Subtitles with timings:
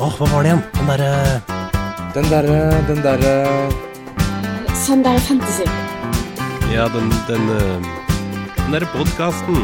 [0.00, 0.60] Åh, hva var det igjen?
[0.72, 1.08] Den derre
[2.14, 2.58] Den derre
[2.88, 3.32] Den derre
[4.80, 5.66] Sånn der fantasy.
[6.72, 7.88] Ja, den Den, eh,
[8.56, 9.58] den derre podkasten.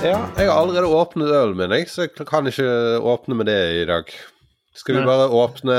[0.00, 2.68] Ja, jeg har allerede åpnet ølen min, jeg, så jeg kan ikke
[3.04, 4.08] åpne med det i dag.
[4.76, 5.08] Skal vi Nei.
[5.10, 5.76] bare åpne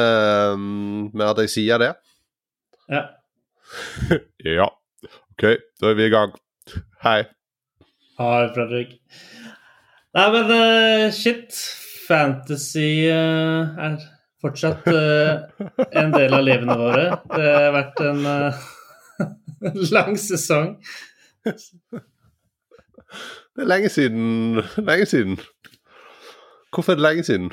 [0.60, 1.96] mm, med at jeg sier det?
[2.94, 3.08] Ja.
[4.60, 4.70] Ja.
[5.34, 5.50] OK,
[5.82, 6.38] da er vi i gang.
[7.02, 7.24] Hei.
[8.22, 9.00] Hei, Fredrik.
[10.18, 11.54] Nei, men uh, shit.
[12.08, 13.98] Fantasy uh, er
[14.42, 15.44] fortsatt uh,
[15.92, 17.04] en del av livene våre.
[17.36, 18.22] Det har vært en
[19.98, 20.72] lang sesong.
[21.46, 21.54] Det
[23.62, 24.58] er lenge siden.
[24.80, 25.38] Lenge siden.
[26.74, 27.52] Hvorfor er det lenge siden?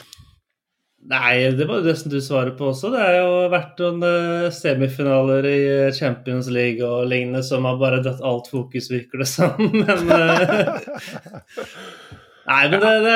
[1.11, 2.89] Nei, det var jo det som du svarer på også.
[2.95, 4.01] Det har jo vært noen
[4.57, 5.61] semifinaler i
[5.93, 9.53] Champions League og lignende som har bare dratt alt fokus, virker det som.
[9.85, 10.09] Men
[12.45, 13.15] Nei, men det, det,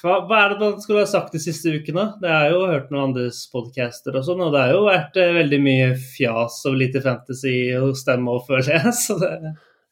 [0.00, 2.06] hva, hva er det man skulle ha sagt de siste ukene?
[2.22, 5.34] Det er jo hørt noen andres podcaster og sånn, og det har jo vært eh,
[5.36, 8.96] veldig mye fjas og lite fantasy hos dem òg, føler jeg.
[9.04, 9.32] Så det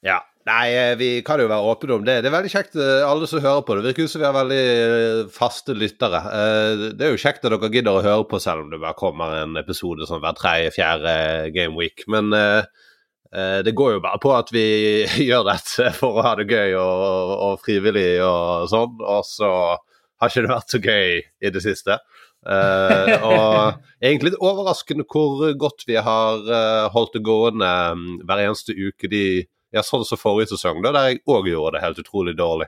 [0.06, 0.22] Ja.
[0.48, 2.14] Nei, eh, vi kan jo være åpne om det.
[2.24, 3.74] Det er veldig kjekt, eh, alle som hører på.
[3.76, 6.22] Det virker ut som vi har veldig eh, faste lyttere.
[6.96, 9.42] Det er jo kjekt at dere gidder å høre på, selv om det bare kommer
[9.42, 11.12] en episode sånn hver tredje-fjerde
[11.52, 12.06] game week.
[12.08, 12.64] Men eh,
[13.30, 14.64] det går jo bare på at vi
[15.28, 18.96] gjør dette for å ha det gøy og, og frivillig og sånn.
[18.98, 19.50] Og så
[20.20, 21.96] har ikke det vært så gøy i det siste.
[22.46, 28.44] uh, og egentlig litt overraskende hvor godt vi har eh, holdt det gående mm, hver
[28.46, 29.24] eneste uke de
[29.70, 32.66] ja, sånn som forrige sesong, da, der jeg òg gjorde det helt utrolig dårlig.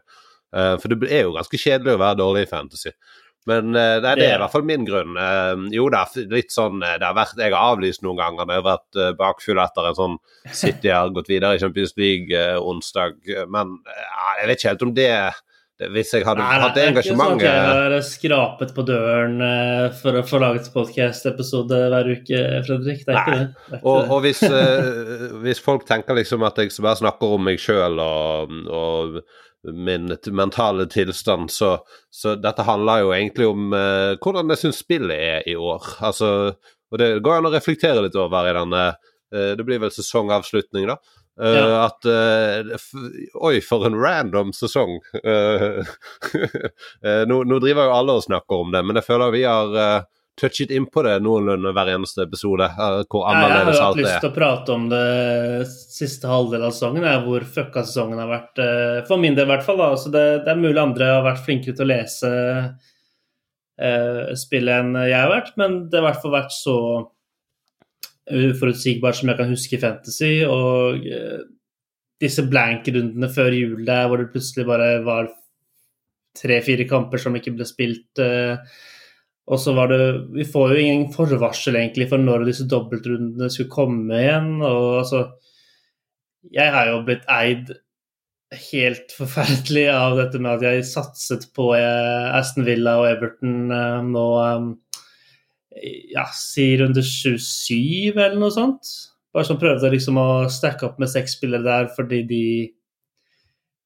[0.53, 2.93] Uh, for det er jo ganske kjedelig å være dårlig i fantasy.
[3.51, 5.17] Men eh, nei, det er i hvert fall min grunn.
[5.19, 8.55] Jo, jo da, litt sånn eh, det har vært, Jeg har avlyst noen ganger når
[8.55, 10.19] jeg har vært eh, bakfull etter en sånn
[10.55, 13.19] City har gått videre i Champions League eh, onsdag.
[13.51, 14.05] Men eh,
[14.43, 15.11] jeg vet ikke helt om det,
[15.83, 18.87] det Hvis jeg hadde Nei, hatt det er ikke sånn at jeg har skrapet på
[18.87, 23.07] døren eh, for å få laget podkast-episode hver uke, Fredrik.
[23.09, 23.39] Det er ikke Nei.
[23.41, 23.55] det.
[23.55, 24.11] det, er ikke Og, det.
[24.15, 28.55] og hvis, eh, hvis folk tenker liksom at jeg bare snakker om meg sjøl og,
[28.71, 29.25] og
[29.71, 31.77] min mentale tilstand, så,
[32.11, 35.87] så dette handler jo egentlig om eh, hvordan jeg syns spillet er i år.
[36.03, 36.31] Altså,
[36.93, 40.89] og det går an å reflektere litt over i denne eh, Det blir vel sesongavslutning,
[40.91, 40.99] da.
[41.41, 41.85] Eh, Ja.
[41.87, 42.75] At eh,
[43.41, 44.99] Oi, for en random sesong.
[45.23, 45.79] Eh,
[47.07, 49.79] eh, nå, nå driver jo alle og snakker om det, men jeg føler vi har
[50.41, 52.69] touchet innpå det noenlunde hver eneste episode.
[53.11, 53.77] hvor annerledes alt er.
[53.77, 57.45] jeg har hatt lyst til å prate om det siste halvdel av sesongen, er hvor
[57.45, 58.59] fucka sesongen har vært.
[58.65, 59.79] eh, For min del, i hvert fall.
[59.83, 62.31] da, så det, det er mulig andre har vært flinkere til å lese
[63.79, 66.77] eh, spillet enn jeg har vært, men det har i hvert fall vært så
[68.33, 70.33] uforutsigbart som jeg kan huske i Fantasy.
[70.49, 71.43] Og eh,
[72.23, 75.31] disse blank-rundene før jul der hvor det plutselig bare var
[76.39, 78.23] tre-fire kamper som ikke ble spilt.
[78.23, 78.57] eh,
[79.51, 80.03] og så var det
[80.37, 84.61] Vi får jo ingen forvarsel egentlig for når disse dobbeltrundene skulle komme igjen.
[84.63, 85.25] og altså
[86.53, 87.73] Jeg har jo blitt eid
[88.53, 94.03] helt forferdelig av dette med at jeg satset på eh, Aston Villa og Everton eh,
[94.05, 94.67] nå eh,
[96.13, 98.93] ja, si runde 27 eller noe sånt.
[99.33, 102.45] Bare sånn prøvde liksom å stacke opp med seks spillere der fordi de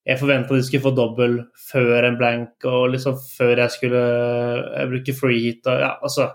[0.07, 4.91] jeg forventa de skulle få dobbel før en blank, og liksom før jeg skulle jeg
[4.93, 6.31] bruke free hit og ja, altså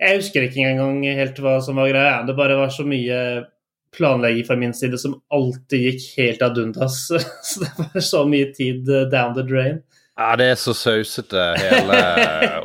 [0.00, 2.22] Jeg husker ikke engang helt hva som var greia.
[2.24, 3.16] Det bare var så mye
[3.92, 7.02] planlegging fra min side som alltid gikk helt ad undas.
[7.48, 9.82] Så det var så mye tid eh, down the drain.
[10.16, 12.00] Ja, det er så sausete, hele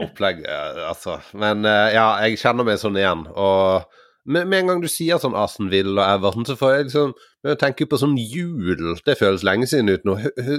[0.05, 1.17] opplegget, altså.
[1.35, 3.27] Men eh, ja, jeg kjenner meg sånn igjen.
[3.31, 3.83] Og
[4.25, 7.13] med, med en gang du sier sånn Aston Villa og Everton, så får jeg liksom
[7.45, 8.95] jeg tenker på sånn jul.
[9.05, 10.15] Det føles lenge siden ut nå.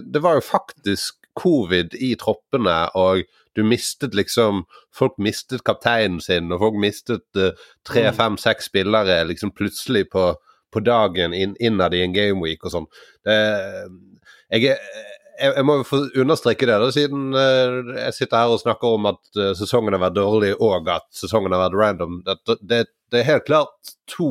[0.07, 3.25] Det var jo faktisk covid i troppene, og
[3.59, 4.63] du mistet liksom
[4.97, 7.51] Folk mistet kapteinen sin, og folk mistet eh,
[7.85, 10.31] tre, fem, seks spillere liksom plutselig på,
[10.73, 12.87] på dagen inn, innad i en gameweek og sånn.
[13.27, 18.55] Jeg, er- jeg, jeg må jo få understreke det, da, siden eh, jeg sitter her
[18.55, 22.21] og snakker om at eh, sesongen har vært dårlig og at sesongen har vært random.
[22.27, 22.81] Det, det,
[23.13, 24.31] det er helt klart to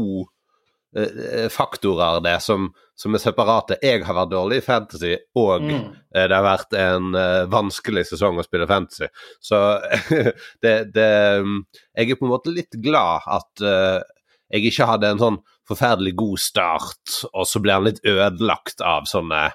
[0.98, 2.70] eh, faktorer det som,
[3.00, 3.80] som er separate.
[3.84, 5.90] Jeg har vært dårlig i fantasy, og Mm.
[6.16, 7.16] det har vært en
[7.52, 9.10] vanskelig sesong å spille fantasy.
[9.44, 9.60] Så
[10.64, 15.38] det, det Jeg er på en måte litt glad at jeg ikke hadde en sånn
[15.68, 19.48] forferdelig god start, og så ble han litt ødelagt av sånne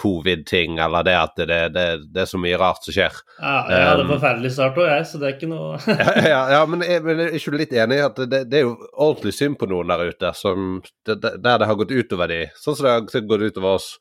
[0.00, 3.18] covid-ting, eller det at det, det, det er så mye rart som skjer.
[3.38, 6.40] Ja, jeg hadde Um, forferdelig start òg, jeg, så det er ikke noe ja, ja,
[6.56, 8.76] ja, men jeg, men er ikke du litt enig i at det, det er jo
[8.92, 12.88] ordentlig synd på noen der ute, som, der det har gått utover de, sånn som
[12.88, 13.92] det har gått utover oss.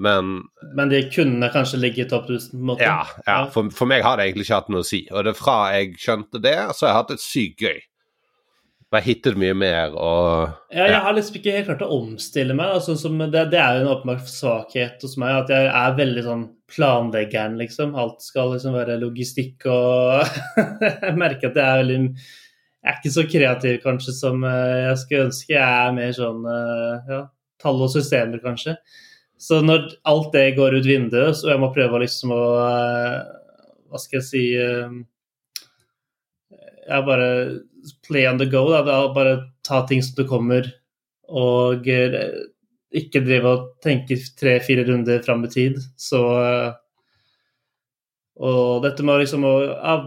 [0.00, 0.44] Men
[0.76, 2.86] Men de kunne kanskje ligge i topp 1000, på en måte?
[2.86, 5.02] ja, ja for, for meg har det egentlig ikke hatt noe å si.
[5.12, 7.80] Og det fra jeg skjønte det, så har jeg hatt det sykt gøy.
[8.90, 12.72] Bare hittet mye mer og Ja, jeg har liksom ikke helt klart å omstille meg.
[12.74, 16.24] Altså, som, det, det er jo en åpenbar svakhet hos meg, at jeg er veldig
[16.26, 16.42] sånn
[16.74, 17.94] planleggeren, liksom.
[17.98, 20.26] Alt skal liksom være logistikk og
[20.82, 24.98] Jeg merker at jeg er veldig Jeg er ikke så kreativ kanskje som eh, jeg
[25.04, 25.54] skulle ønske.
[25.54, 27.22] Jeg er mer sånn eh, ja,
[27.62, 28.74] tall og systemer, kanskje.
[29.40, 33.18] Så når alt det går ut vinduet, så jeg må prøve liksom å eh,
[33.90, 34.44] Hva skal jeg si
[36.90, 37.30] Jeg bare
[38.06, 38.64] play on the go.
[38.70, 38.82] Da.
[38.86, 39.36] da bare
[39.66, 40.68] ta ting som det kommer,
[41.30, 42.30] og eh,
[42.90, 45.78] ikke drive og tenke tre-fire runder fram i tid.
[45.98, 46.70] Så eh,
[48.40, 49.54] Og dette med liksom å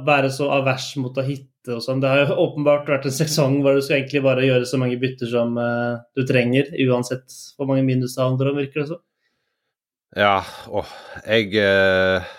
[0.08, 3.62] være så avers mot å hitte og sånn, det har jo åpenbart vært en sesong
[3.64, 7.24] hvor du skal egentlig bare gjøre så mange bytter som eh, du trenger, uansett
[7.56, 9.04] hvor mange minus det handler om, virker det som.
[10.14, 10.90] Ja, åh,
[11.26, 12.34] jeg eh,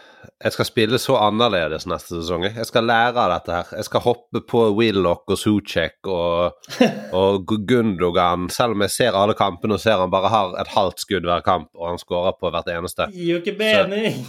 [0.44, 2.46] Jeg skal spille så annerledes neste sesong.
[2.48, 2.66] jeg.
[2.68, 3.72] Skal lære av dette her.
[3.78, 6.70] Jeg skal hoppe på Willoch og Suchek og,
[7.20, 11.04] og Gundogan, selv om jeg ser alle kampene og ser han bare har et halvt
[11.06, 13.08] skudd hver kamp, og han skårer på hvert eneste.
[13.14, 14.20] Gir jo ikke mening!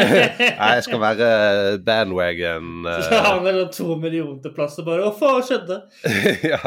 [0.60, 1.30] Nei, jeg skal være
[1.86, 3.02] bandwagon Uh...
[3.02, 5.80] Så har han vel to millioner til plass og bare Hva faen skjedde?
[6.52, 6.62] ja.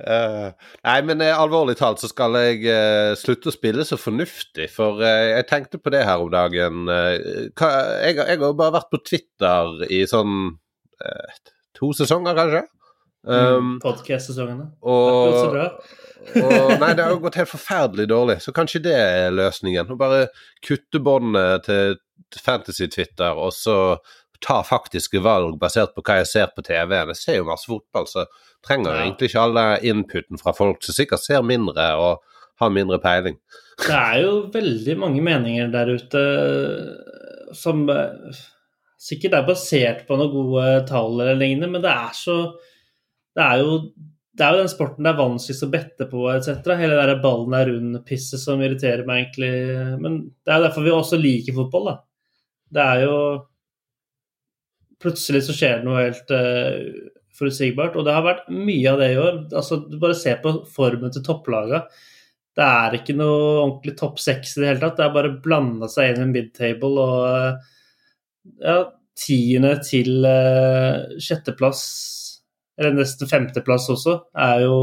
[0.00, 4.70] Eh, nei, men eh, alvorlig talt så skal jeg uh, slutte å spille så fornuftig,
[4.72, 6.84] for jeg tenkte på det her om dagen.
[6.88, 7.70] hva,
[8.02, 10.56] jeg, jeg har jo bare vært på Twitter i sånn
[11.76, 12.66] to sesonger, kanskje.
[13.24, 13.74] Um,
[15.04, 15.80] har gått så og,
[16.44, 19.92] og Nei, det har jo gått helt forferdelig dårlig, så kanskje det er løsningen.
[19.92, 20.22] Å bare
[20.64, 21.98] kutte båndet til
[22.40, 23.76] Fantasy-Twitter, og så
[24.44, 27.12] ta faktiske valg basert på hva jeg ser på TV-en.
[27.12, 28.26] Jeg ser jo masse fotball, så
[28.66, 33.00] trenger jeg egentlig ikke alle inputen fra folk som sikkert ser mindre og har mindre
[33.00, 33.38] peiling.
[33.80, 38.40] Det er jo veldig mange meninger der ute eh, som eh,
[39.00, 42.40] sikkert er basert på noen gode tall eller lignende, men det er så
[43.30, 43.74] Det er jo,
[44.34, 46.72] det er jo den sporten det er vanskeligst å bette på, etc.
[46.80, 49.50] Hele det der ballen er rund-pisset som irriterer meg egentlig.
[50.02, 51.94] Men det er derfor vi også liker fotball, da.
[52.74, 53.14] Det er jo
[55.00, 59.10] Plutselig så skjer det noe helt uh, forutsigbart, og det har vært mye av det
[59.14, 59.36] i år.
[59.56, 61.84] Altså, du bare ser på formen til topplaga.
[62.58, 64.98] Det er ikke noe ordentlig topp seks i det hele tatt.
[64.98, 67.70] Det er bare blanda seg inn i midtable og eh,
[68.66, 68.78] ja,
[69.20, 71.84] tiende til uh, sjetteplass,
[72.80, 74.76] eller nesten femteplass også, er jo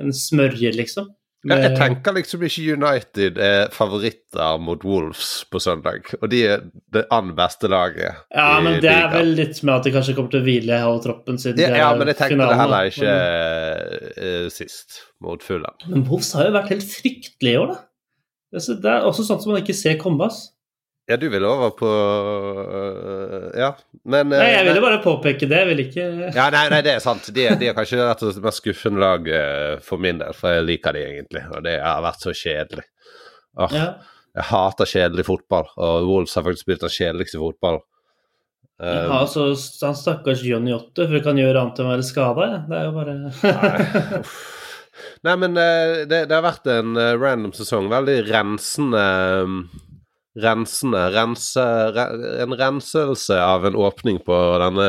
[0.00, 1.10] en smørje, liksom.
[1.48, 6.66] Ja, jeg tenker liksom ikke United er favoritter mot Wolves på søndag, og de er
[6.92, 10.30] det andre beste laget Ja, men det er vel litt med at de kanskje kommer
[10.34, 12.90] til å hvile halve troppen siden ja, det ja, men jeg tenkte finalen, det heller
[12.92, 15.74] ikke Men- eh, sist, mot Fulham.
[15.88, 17.80] Men Wolves har jo vært helt fryktelige i år, da.
[18.52, 20.50] Det er- Det er også sånt som man ikke ser komme, ass.
[21.10, 23.72] Ja, du vil over på øh, Ja,
[24.04, 25.58] men øh, Nei, jeg ville bare påpeke det.
[25.58, 26.04] Jeg ville ikke
[26.36, 27.26] Ja, nei, nei, det er sant.
[27.34, 29.26] De, de er kanskje rett og slett mest skuffende lag
[29.82, 32.86] for min del, for jeg liker de egentlig, og det har vært så kjedelig.
[33.58, 33.88] Åh, ja.
[34.38, 37.82] Jeg hater kjedelig fotball, og Wolves har faktisk spilt den kjedeligste fotballen.
[38.80, 39.50] Ja, altså,
[39.82, 42.46] han stakkars Johnny Otto, for kan gjøre annet enn å være skada.
[42.54, 42.62] Ja.
[42.70, 44.32] Det er jo bare Nei.
[45.26, 47.90] Nei, men det, det har vært en random sesong.
[47.90, 49.04] Veldig rensende
[50.38, 52.04] Rensende rense, re,
[52.44, 54.86] En renselse av en åpning på denne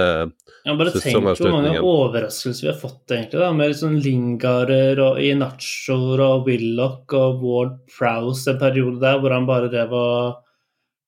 [0.67, 3.39] Ja, bare tenk hvor mange overraskelser vi har fått, egentlig.
[3.41, 9.33] da, Med liksom Lingarer og Inachoer og Willoch og Ward Prowse en periode der hvor
[9.33, 10.38] han bare drev og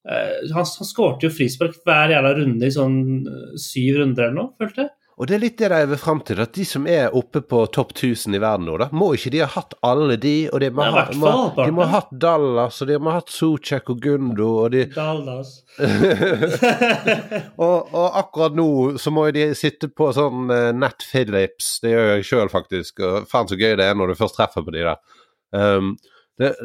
[0.10, 3.00] eh, Han, han skårte jo frispark hver jævla runde i sånn
[3.30, 4.96] eh, syv runder eller noe, følte jeg.
[5.13, 7.60] Og det er litt det de vil fram til, at de som er oppe på
[7.75, 10.72] topp 1000 i verden nå, da, må ikke de ha hatt alle de, og de
[10.74, 14.01] må, ha, må, de må ha hatt Dallas, og de må ha hatt Sucek og
[14.01, 15.53] Gundo, og de Dallas.
[17.63, 18.67] og, og akkurat nå
[19.01, 23.05] så må jo de sitte på sånn uh, Nat Phillips, det gjør jeg sjøl faktisk,
[23.05, 25.22] og faen så gøy det er når du først treffer på de der.
[25.53, 25.93] Um,
[26.41, 26.55] det,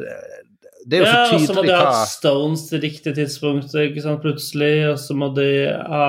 [0.89, 3.75] det er jo ja, så og så må de ha hatt Stones til riktig tidspunkt,
[3.77, 6.05] ikke sant, plutselig, og så må de ha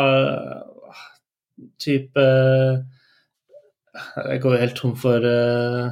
[1.82, 2.25] type
[4.30, 5.89] Jeg går helt tom for eh,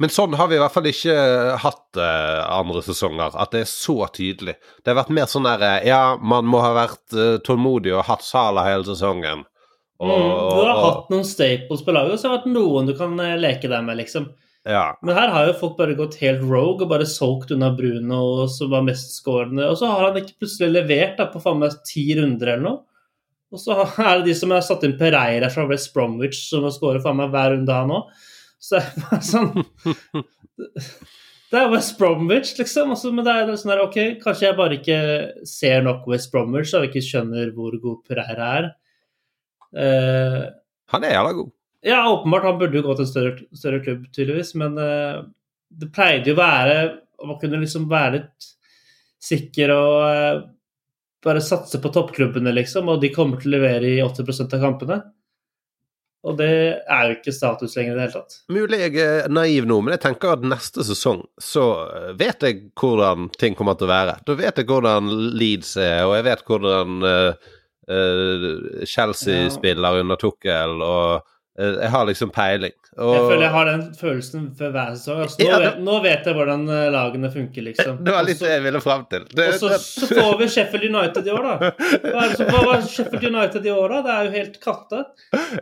[0.00, 1.16] Men sånn har vi i hvert fall ikke
[1.62, 4.54] hatt uh, andre sesonger, at det er så tydelig.
[4.80, 8.06] Det har vært mer sånn der eh, Ja, man må ha vært uh, tålmodig og
[8.08, 9.44] hatt Sala hele sesongen.
[10.00, 12.56] Og, mm, Du har og- hatt noen staples på laget, og så har det vært
[12.56, 14.26] noen du kan eh, leke deg med, liksom.
[14.68, 14.90] ja.
[15.04, 18.72] Men her har jo folk bare gått helt rogue og bare solgt unna Bruno, som
[18.72, 19.68] var mestskårende.
[19.70, 22.82] Og så har han ikke plutselig levert da, på faen meg ti runder eller noe.
[23.54, 23.76] Og så
[24.08, 27.20] er det de som har satt inn Pereira fra West Bromwich, som har skåret faen
[27.20, 28.02] meg hver runde, her nå.
[28.62, 29.50] Så det er bare sånn
[31.46, 32.90] Det er West Bromwich, liksom.
[32.94, 34.98] Altså, men det er sånn der, ok, kanskje jeg bare ikke
[35.46, 38.66] ser nok West Bromwich og ikke skjønner hvor god Pereira er.
[39.76, 40.42] Uh,
[40.90, 41.52] Han er jævla god.
[41.86, 45.22] ja, åpenbart, han burde jo gå til en større, større klubb, tydeligvis, men uh,
[45.70, 46.76] det pleide jo å være
[47.26, 48.50] Man kunne liksom være litt
[49.26, 50.40] sikker og eh,
[51.24, 54.98] bare satse på toppklubbene, liksom, og de kommer til å levere i 80% av kampene.
[56.26, 56.48] Og det
[56.90, 58.36] er jo ikke status lenger i det hele tatt.
[58.50, 61.66] Mulig jeg er naiv nå, men jeg tenker at neste sesong så
[62.18, 64.16] vet jeg hvordan ting kommer til å være.
[64.26, 67.52] Da vet jeg hvordan Leeds er, og jeg vet hvordan uh,
[67.92, 68.48] uh,
[68.90, 69.52] Chelsea Ja.
[69.54, 72.74] spiller under Tukkel, og uh, jeg har liksom peiling.
[72.96, 75.18] Og, Jeg føler jeg har den følelsen for hver sesong.
[75.26, 77.98] Altså, nå, Ja, det- vet, nå vet jeg hvordan eh, lagene funker, liksom.
[78.06, 79.26] Det var litt det jeg ville frem til.
[79.36, 81.70] Det, Og så, så får vi Sheffield United i år, da.
[82.06, 83.98] Hva er det hva var Sheffield United i år, da?
[84.06, 85.02] Det er jo helt katte.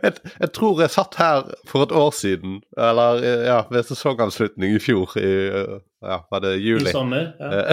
[0.03, 4.77] jeg, jeg tror jeg satt her for et år siden, eller eh, ja, ved sesongavslutning
[4.77, 5.75] i fjor, i eh,
[6.05, 6.87] ja, var det juli?
[6.87, 7.33] I sommer.
[7.39, 7.65] Ja.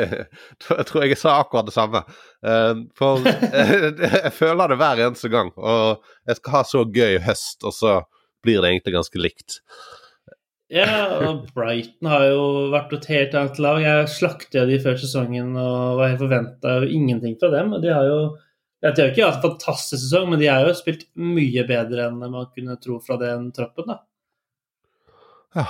[0.78, 2.02] Jeg tror jeg sa akkurat det samme.
[2.96, 3.18] For
[4.24, 5.50] jeg føler det hver eneste gang.
[5.58, 5.98] Og
[6.28, 7.96] jeg skal ha så gøy høst, og så
[8.44, 9.60] blir det egentlig ganske likt.
[10.70, 10.90] ja,
[11.26, 12.44] og Brighton har jo
[12.74, 13.80] vært et helt annet lag.
[13.84, 17.74] Jeg slakta de før sesongen og var helt forventa ingenting fra dem.
[17.82, 18.20] De har jo
[18.80, 22.22] De har ikke hatt en fantastisk sesong, men de har jo spilt mye bedre enn
[22.22, 23.98] man kunne tro fra den troppen, da.
[25.52, 25.66] Ja.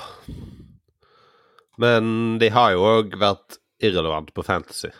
[1.80, 4.92] Men de har jo òg vært irrelevante på Fantasy.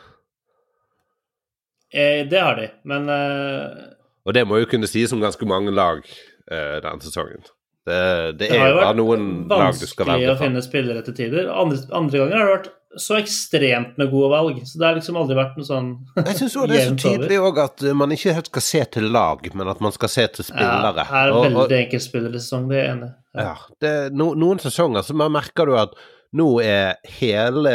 [1.93, 3.87] Eh, det har de, men eh,
[4.25, 7.43] Og det må jo kunne sies om ganske mange lag eh, denne sesongen.
[7.87, 11.49] Det, det Det er jo noen lag du skal vanskelig å finne spillere til tider.
[11.49, 12.69] Andre, andre ganger har det vært
[13.01, 14.61] så ekstremt med gode valg.
[14.67, 15.91] Så det har liksom aldri vært noe sånn
[16.27, 18.85] Jeg syns òg det er så tydelig også at eh, man ikke helt skal se
[18.99, 21.05] til lag, men at man skal se til spillere.
[21.05, 23.13] Ja, her er Og- og- veldig enkeltspillersesong, det er jeg enig i.
[23.39, 23.43] Ja.
[23.47, 25.95] Ja, det, no, noen sesonger så merker du at
[26.35, 27.71] nå er hele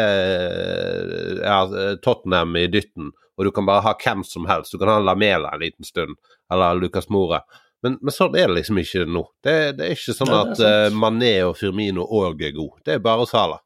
[1.43, 1.59] ja,
[2.03, 4.71] Tottenham i dytten, og du kan bare ha hvem som helst.
[4.71, 6.15] Du kan ha Lamela en liten stund,
[6.51, 7.41] eller Lucas Mora.
[7.85, 9.21] Men, men sånn er det liksom ikke nå.
[9.45, 10.95] Det, det er ikke sånn Nei, er at uh.
[10.97, 12.81] Mané og Firmino òg er gode.
[12.87, 13.59] Det er bare Sala.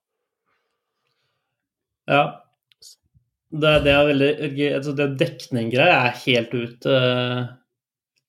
[2.10, 2.24] Ja.
[3.50, 7.48] Det, det er veldig altså Det dekninggreia er helt ut uh,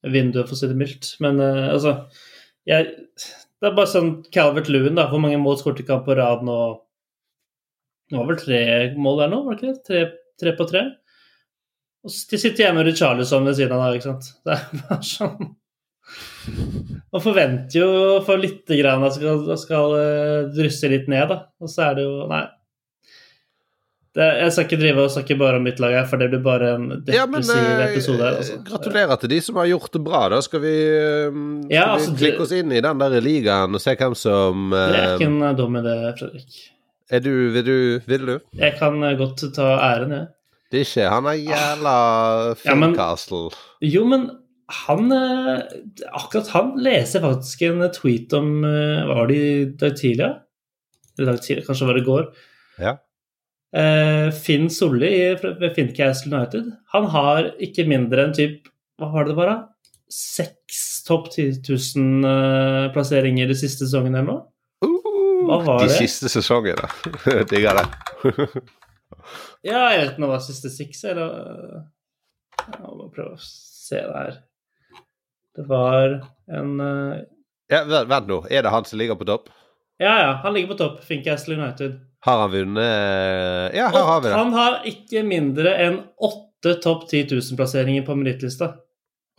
[0.07, 1.11] vinduet, for å si det mildt.
[1.25, 1.97] Men uh, altså
[2.71, 2.95] jeg,
[3.59, 5.09] Det er bare sånn Calvert Lewin, da.
[5.11, 6.61] Hvor mange mål skåret i kamp på rad nå?
[8.11, 8.63] Det var vel tre
[8.99, 9.87] mål der nå, var det ikke det?
[9.87, 10.07] Tre,
[10.43, 10.87] tre på tre?
[12.07, 14.31] Og de sitter hjemme med Richarlison ved siden av der, ikke sant.
[14.47, 15.51] Det er bare sånn
[17.13, 17.91] Man forventer jo
[18.27, 21.43] for lite grann at skal, skal eh, drysse litt ned, da.
[21.61, 22.47] Og så er det jo Nei.
[24.11, 26.41] Det, jeg skal ikke drive og snakke bare om mitt lag her, for det blir
[26.43, 28.25] bare en Ja, men depressiv eh, episode.
[28.25, 28.57] her, Altså.
[28.67, 30.23] gratulerer til de som har gjort det bra.
[30.33, 33.79] Da skal vi, eh, skal Ja, altså, vi klikke oss inn i den der ligaen
[33.79, 36.59] og se hvem som Det er eh, ikke en eh, dum idé, Fredrik.
[37.11, 37.79] Er du Vil du?
[38.07, 38.35] Vil du?
[38.59, 40.27] Jeg kan eh, godt ta æren, jeg.
[40.71, 41.95] Det er ikke han er jævla
[42.67, 43.51] Ja, men- Fincastle.
[43.83, 44.27] Jo, men
[44.71, 45.61] han eh,
[46.17, 50.29] Akkurat han leser faktisk en tweet om eh, Var det i dag tidlig.
[51.19, 52.29] Eller dag tidlig, kanskje var det i går.
[52.81, 52.93] Ja.
[53.77, 55.11] Eh, Finn Solli
[55.43, 56.71] ved Fincastle United.
[56.95, 59.59] Han har ikke mindre enn typ Hva var det det var, da?
[60.11, 64.47] Seks topp 10 000-plasseringer de siste sesongene eller noe?
[65.47, 65.99] Hva var De det?
[66.03, 66.89] siste sesongene.
[67.51, 67.87] Digger det.
[69.65, 71.31] Ja, jeg vet ikke om det var siste six, eller
[72.61, 74.37] Jeg må prøve å se det her.
[75.57, 77.21] Det var en uh...
[77.71, 78.43] Ja, vent, nå.
[78.51, 79.51] Er det han som ligger på topp?
[80.01, 81.03] Ja, ja, han ligger på topp.
[81.05, 81.99] Fincastle United.
[82.25, 84.35] Har han vunnet Ja, her har vi det.
[84.37, 88.75] Han har ikke mindre enn åtte topp 10 000-plasseringer på merittlista.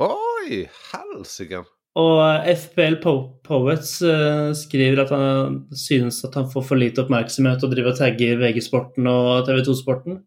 [0.02, 1.64] Oi, helsike.
[2.00, 7.04] Og eh, FPL po Poets uh, skriver at han synes at han får for lite
[7.04, 10.22] oppmerksomhet og driver og tagger VG-sporten og TV2-sporten.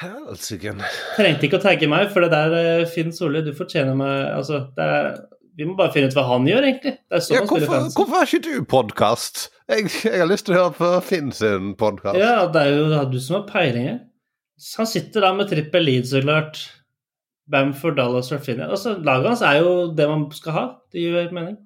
[0.00, 0.72] Helsike.
[1.18, 4.66] Trengte ikke å tagge meg, for det der, eh, Finn Solli, du fortjener meg Altså,
[4.76, 5.20] det er
[5.58, 6.94] Vi må bare finne ut hva han gjør, egentlig.
[7.12, 9.50] Det Ja, hvorfor, hvorfor er ikke du podkast?
[9.68, 12.16] Jeg, jeg har lyst til å høre på Finn sin podkast.
[12.16, 14.00] Ja, det er jo det er du som har peiling
[14.78, 16.62] Han sitter da med trippel lead, så klart.
[17.52, 20.64] Bamford, Dallas, Rafinha altså, Laget hans er jo det man skal ha.
[20.92, 21.58] Det gir jo mening.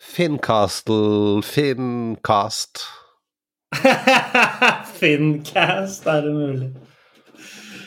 [0.00, 2.86] Finncastle, Finncast.
[5.00, 6.70] Fincast, er det mulig?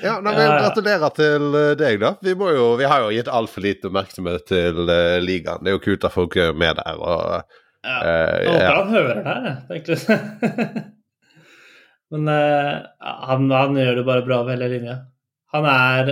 [0.04, 2.10] Ja, nei, vil men gratulere Gratulerer til eh, deg, da.
[2.24, 5.64] Vi, jo, vi har jo gitt altfor lite oppmerksomhet til uh, ligaen.
[5.64, 6.98] Det er jo kult at folk er med der.
[7.00, 7.96] Og, Ja.
[8.00, 8.74] eh, Jeg håper ja.
[8.80, 9.56] han hører det her, jeg.
[9.60, 10.84] Er egentlig-
[12.14, 12.86] Men uh,
[13.28, 14.96] han, han gjør det bare bra over hele linja.
[15.56, 16.12] Han er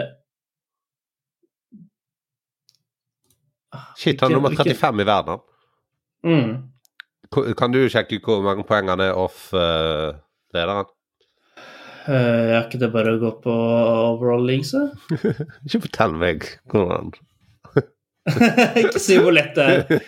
[3.97, 5.39] Shit, han er nummer 35 i verden.
[6.27, 6.70] mm,
[7.31, 10.11] Kan du sjekke hvor mange poeng han er off uh,
[10.55, 10.89] lederen?
[12.01, 14.87] Uh, er ikke det bare å gå på overall links, da?
[15.67, 17.13] Ikke fortell meg hvordan
[18.81, 20.01] ikke si hvor lett det er.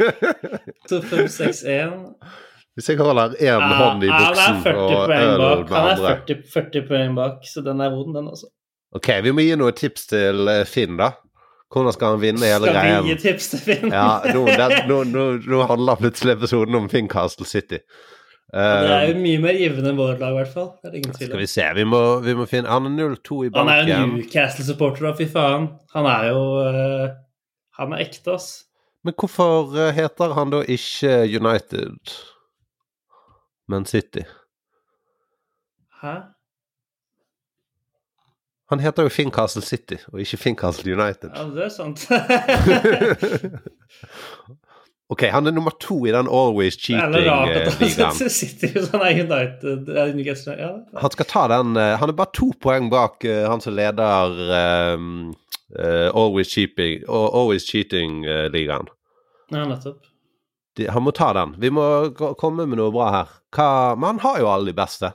[0.89, 1.93] 2, 5, 6, 1
[2.77, 5.63] Hvis jeg holder én hånd i buksen 40 og øl bak.
[5.63, 8.51] med Han er 40, 40 poeng bak, så den er vond, den også.
[8.93, 11.13] Ok, vi må gi noen tips til eh, Finn, da.
[11.73, 12.97] Hvordan skal han vinne hele Skal greia?
[13.01, 13.93] vi gi tips til Finn?
[13.93, 17.79] Ja, nå, det, nå, nå, nå handler plutselig episoden om Finn Castle City.
[18.53, 20.67] Det er jo mye mer givende enn vårt lag, i hvert fall.
[20.83, 23.37] Det er ingen tvil skal vi se, vi må, vi må finne Han er 0-2
[23.47, 23.71] i banken.
[23.71, 24.11] Han er jo.
[24.11, 25.65] Newcastle-supporter, da, fy faen.
[25.95, 27.07] Han er jo uh,
[27.79, 28.51] Han er ekte, ass.
[29.03, 32.13] Men hvorfor eh, heter han da ikke United,
[33.67, 34.23] men City?
[35.99, 36.13] Hæ?
[38.71, 41.33] Han heter jo Finn Castle City, og ikke Finn Castle United.
[41.35, 42.05] Ja, det er sant.
[45.13, 47.73] ok, han er nummer to i den Always Cheating-ligaen.
[47.81, 52.89] hvis han er United ja, Han skal ta den eh, Han er bare to poeng
[52.91, 54.39] bak eh, han som leder
[54.95, 55.33] um,
[55.75, 57.67] uh, Always Cheating-ligaen.
[57.67, 58.89] Cheating-ligaen.
[59.51, 60.01] ja, nettopp.
[60.77, 61.53] De, han må ta den.
[61.61, 61.83] Vi må
[62.39, 63.33] komme med noe bra her.
[63.53, 65.11] Hva, men han har jo alle de beste.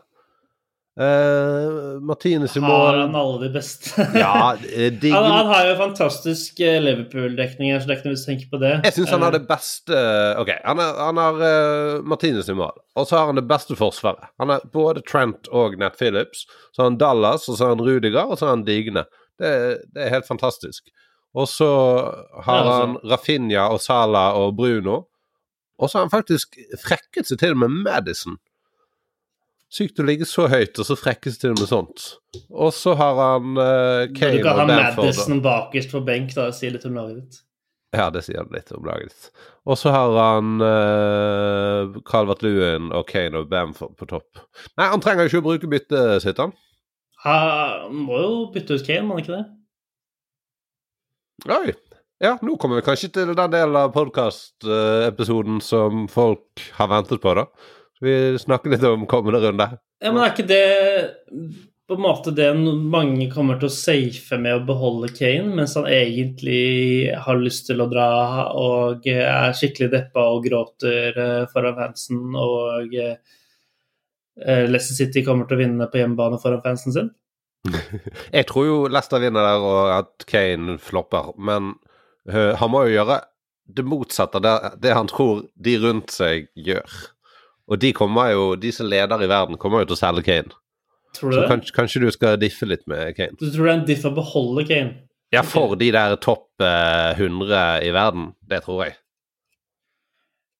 [0.98, 3.92] Uh, Martinez i mål Har han alle de beste?
[4.18, 5.10] Ja, de...
[5.12, 8.48] han, han har jo fantastisk eh, Liverpool-dekning så det er ikke noe vits å tenke
[8.50, 8.72] på det.
[8.88, 10.00] Jeg syns han har Eh, det beste
[10.42, 13.76] Ok, han, er, han har uh, Martinez i mål, og så har han det beste
[13.78, 14.26] forsvaret.
[14.42, 16.48] Han har både Trent og Nat Phillips.
[16.72, 19.06] Så har han Dallas, og så har han Rudiger, og så har han Digne.
[19.38, 19.52] Det,
[19.94, 20.90] det er helt fantastisk.
[21.38, 21.70] Og så
[22.42, 22.80] har Ja, altså.
[22.80, 25.04] han Rafinha og Salah og Bruno.
[25.78, 28.40] Og så har han faktisk frekket seg til med Madison.
[29.68, 32.06] Sykt å ligge så høyt, og så frekkes til med sånt.
[32.48, 34.64] Og så har han uh, Du kan ha.
[34.96, 37.42] Madison bakerst på benk, da, og si litt om laget ditt.
[37.96, 39.28] Ja, det sier litt om laget ditt.
[39.68, 44.40] Og så har han uh, Calvert Lewin og Kane og Bamford på topp.
[44.80, 46.56] Nei, han trenger jo ikke å bruke byttet sitt, han.
[47.26, 49.44] Han må jo bytte ut Kane, må han ikke det?
[51.52, 51.76] Oi.
[52.18, 57.34] Ja, nå kommer vi kanskje til den delen av podkastepisoden som folk har ventet på,
[57.38, 57.44] da.
[58.04, 59.66] Vi snakker litt om kommende runde.
[60.02, 60.62] Ja, men er ikke det
[61.88, 65.86] på en måte det mange kommer til å safe med å beholde Kane, mens han
[65.88, 68.08] egentlig har lyst til å dra
[68.52, 73.16] og er skikkelig deppa og gråter eh, foran fansen, og eh,
[74.68, 77.08] Leicester City kommer til å vinne på hjemmebane foran fansen sin?
[78.36, 81.72] Jeg tror jo Leicester vinner der, og at Kane flopper, men
[82.28, 83.22] øh, han må jo gjøre
[83.78, 87.00] det motsatte av det, det han tror de rundt seg gjør.
[87.68, 90.54] Og de kommer jo, de som leder i verden, kommer jo til å selge Kane.
[91.16, 91.48] Tror du Så det?
[91.50, 93.36] kanskje, kanskje du skal diffe litt med Kane?
[93.40, 94.94] Du tror det er en diff å beholde Kane?
[95.34, 98.30] Ja, for de der topp eh, 100 i verden.
[98.48, 98.96] Det tror jeg.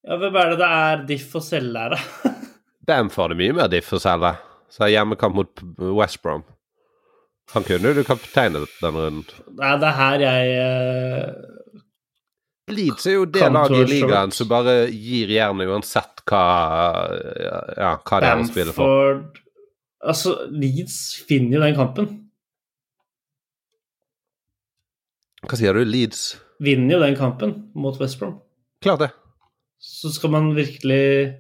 [0.05, 2.35] Ja, Hvem er det det er diff å selge her, da?
[2.89, 4.35] Bamford er mye mer diff å selge.
[4.73, 5.63] Så er hjemmekamp mot
[5.97, 6.45] West Brom.
[7.55, 9.25] Han kunne jo du kapteinet denne runden.
[9.57, 11.29] Nei, det er her jeg eh,
[12.69, 16.43] Leeds er jo det laget i ligaen som bare gir jernet uansett hva,
[17.79, 19.23] ja, hva det er å spille for.
[20.05, 22.11] Altså, Leeds finner jo den kampen.
[25.49, 25.85] Hva sier du?
[25.87, 26.37] Leeds?
[26.63, 28.39] Vinner jo den kampen mot West Brom.
[28.83, 29.11] Klart det.
[29.79, 31.35] Så skal man virkelig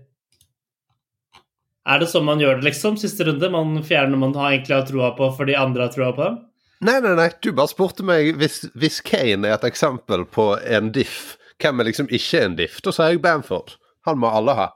[1.88, 2.98] Er det sånn man gjør det, liksom?
[3.00, 3.50] Siste runde?
[3.50, 6.38] Man fjerner man har egentlig har troa på fordi andre har troa på dem?
[6.80, 10.92] Nei, nei, nei, du bare spurte meg hvis, hvis Kane er et eksempel på en
[10.94, 12.78] diff, hvem er liksom ikke en diff?
[12.86, 13.74] Da sier jeg Bamford.
[14.06, 14.68] Han må alle ha.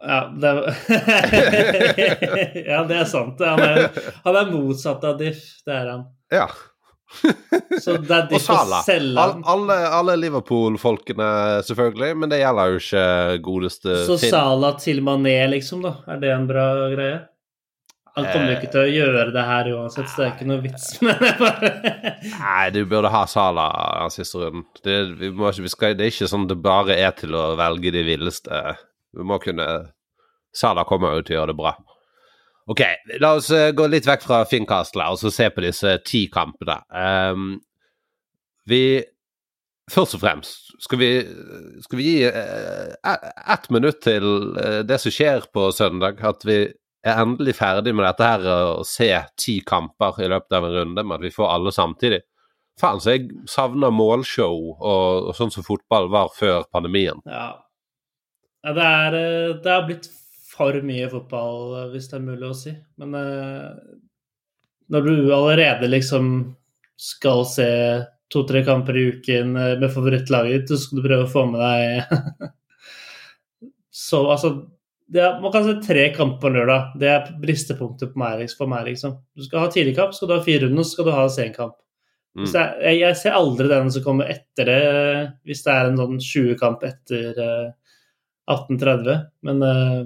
[0.00, 0.50] Ja, det
[2.70, 3.38] Ja, det er sant.
[3.44, 3.90] Han er,
[4.24, 5.42] han er motsatt av diff.
[5.66, 6.06] Det er han.
[6.32, 6.48] Ja.
[7.82, 9.42] Så det er diff å selge han.
[9.50, 11.28] alle alle Liverpool-folkene,
[11.66, 13.04] selvfølgelig, men det gjelder jo ikke
[13.46, 14.18] godeste Så.
[14.22, 15.96] Sala til Mané, liksom, da.
[16.10, 17.18] Er det en bra greie?
[18.20, 20.88] Han kommer ikke til å gjøre det her uansett, så det er ikke noe vits.
[21.04, 21.32] med det.
[21.40, 21.72] bare
[22.26, 23.68] Nei, du burde ha Sala
[24.02, 24.66] den siste runden.
[24.84, 28.62] Det, det er ikke sånn det bare er til å velge de villeste.
[29.16, 29.70] Vi må kunne
[30.56, 31.74] Sala kommer jo til å gjøre det bra.
[32.70, 32.82] Ok,
[33.18, 36.78] la oss eh, gå litt vekk fra Finncastle og så se på disse ti kampene.
[36.90, 37.56] Um,
[38.70, 39.00] vi
[39.90, 41.08] Først og fremst skal vi,
[41.82, 42.92] skal vi gi uh,
[43.50, 46.20] ett minutt til eh, det som skjer på søndag.
[46.22, 46.60] At vi
[47.06, 49.08] er endelig ferdig med dette her å se
[49.40, 52.20] ti kamper i løpet av en runde, med at vi får alle samtidig.
[52.80, 57.20] Faen, så jeg savner målshow og, og sånn som fotball var før pandemien.
[57.28, 57.50] Ja.
[58.64, 60.08] det, er, eh, det har blitt
[60.60, 62.72] for mye fotball, eh, hvis det er mulig å si.
[63.00, 63.68] Men eh,
[64.92, 66.32] når du allerede liksom
[67.00, 67.68] skal se
[68.30, 71.62] to-tre kamper i uken eh, med favorittlaget ditt, så skal du prøve å få med
[71.64, 72.50] deg
[74.00, 74.52] Så altså
[75.18, 76.92] er, Man kan se tre kamper på lørdag.
[77.00, 79.16] Det er bristepunktet på meg, for meg, liksom.
[79.34, 81.74] Du skal ha tidlig kamp, skal du ha fire runder, skal du ha senkamp.
[82.38, 82.46] Mm.
[82.46, 84.80] Så jeg, jeg, jeg ser aldri den som kommer etter det,
[85.48, 87.70] hvis det er en sånn 20-kamp etter uh,
[88.54, 89.24] 1830.
[89.48, 90.02] Men uh,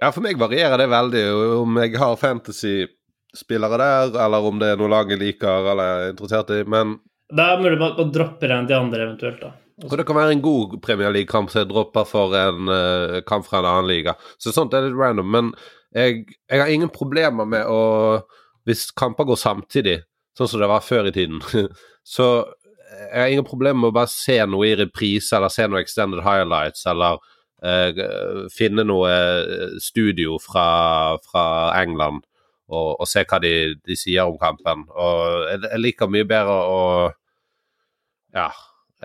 [0.00, 1.26] Ja, for meg varierer det veldig
[1.60, 6.52] om jeg har fantasy-spillere der, eller om det er noe laget liker eller er interessert
[6.56, 6.62] i.
[6.64, 6.98] Men
[7.32, 9.54] da er det mulig man dropper en de andre eventuelt, da.
[9.84, 13.44] Og det kan være en god Premier League-kamp som jeg dropper for en uh, kamp
[13.44, 14.14] fra en annen liga.
[14.40, 15.28] Så sånt er litt random.
[15.28, 15.50] Men
[15.92, 18.22] jeg, jeg har ingen problemer med å
[18.66, 20.00] Hvis kamper går samtidig,
[20.34, 21.38] sånn som det var før i tiden,
[22.16, 22.24] så
[22.96, 26.24] jeg har ingen problemer med å bare se noe i reprise, eller se noe extended
[26.26, 27.20] highlights, eller
[27.62, 30.66] uh, finne noe eh, studio fra,
[31.30, 31.44] fra
[31.78, 32.24] England
[32.66, 33.52] og, og se hva de,
[33.86, 34.86] de sier om kampen.
[34.90, 36.80] Og jeg, jeg liker mye bedre å
[38.34, 38.50] Ja.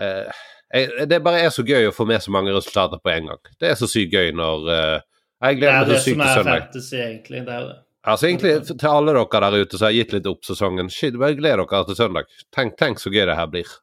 [0.02, 3.32] Eh, jeg, det bare er så gøy å få med så mange resultater på en
[3.32, 3.40] gang.
[3.60, 4.98] Det er så sykt gøy når uh,
[5.44, 6.66] Jeg gleder er meg det så sykt som til er søndag.
[6.66, 7.44] fantasy, egentlig.
[7.46, 7.78] Det er jo det.
[8.02, 11.38] Altså egentlig til alle dere der ute som har gitt litt opp sesongen, shit, bare
[11.38, 12.30] gled dere til søndag.
[12.54, 13.74] Tenk, tenk så gøy det her blir.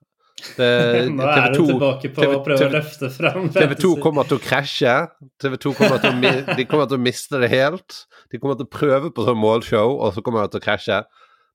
[0.58, 0.68] Det,
[1.16, 4.28] Nå er du TV2 tilbake på TV å prøve TV å løfte fram TV2 kommer
[4.28, 4.98] til å krasje.
[5.44, 8.02] TV2 kommer til å, de kommer til å miste det helt.
[8.32, 11.00] De kommer til å prøve på sånn målshow, og så kommer de til å krasje.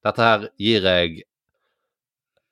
[0.05, 1.23] Dette her gir jeg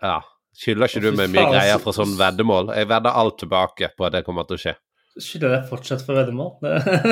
[0.02, 0.18] Ja.
[0.52, 2.72] Skylder ikke du meg mye greier fra sånn veddemål?
[2.76, 4.74] Jeg vedder alt tilbake på at det kommer til å skje.
[5.20, 6.52] Skylder jeg fortsatt for veddemål?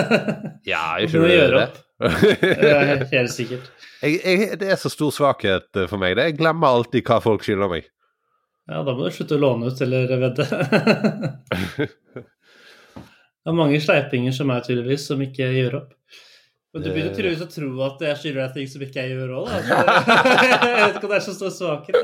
[0.69, 1.69] Ja, jeg skylder det?
[2.01, 3.71] Det er helt- sikkert.
[4.05, 6.17] jeg, jeg, det er så stor svakhet for meg.
[6.21, 7.89] Jeg glemmer alltid hva folk skylder meg.
[8.71, 10.47] Ja, da må du slutte å låne ut eller vedde.
[13.41, 15.95] Det er mange sleipinger som er tydeligvis, som ikke gjør opp.
[16.73, 19.33] Men du begynner tydeligvis å tro at jeg skylder deg ting som ikke jeg gjør
[19.41, 19.79] òg, da.
[20.71, 21.97] Jeg vet ikke om det er så stor svakhet.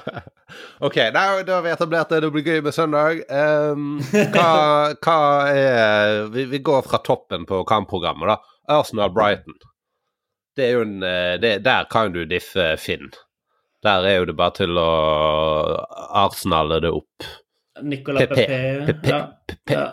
[0.88, 2.22] ok, da har vi etablert det.
[2.24, 3.20] Det blir gøy med søndag.
[3.28, 3.98] Um,
[4.32, 4.48] hva,
[5.04, 5.18] hva
[5.52, 8.38] er vi, vi går fra toppen på kampprogrammet, da.
[8.78, 9.60] Arsenal-Brighton.
[10.56, 13.10] Det er jo en eh, det, Der kan du diffe Finn.
[13.84, 14.88] Der er jo det bare til å
[16.24, 17.26] Arsenale det opp.
[17.84, 18.46] Nicolas Pepe.
[18.86, 19.10] Pepe.
[19.10, 19.20] Ja,
[19.68, 19.84] ja.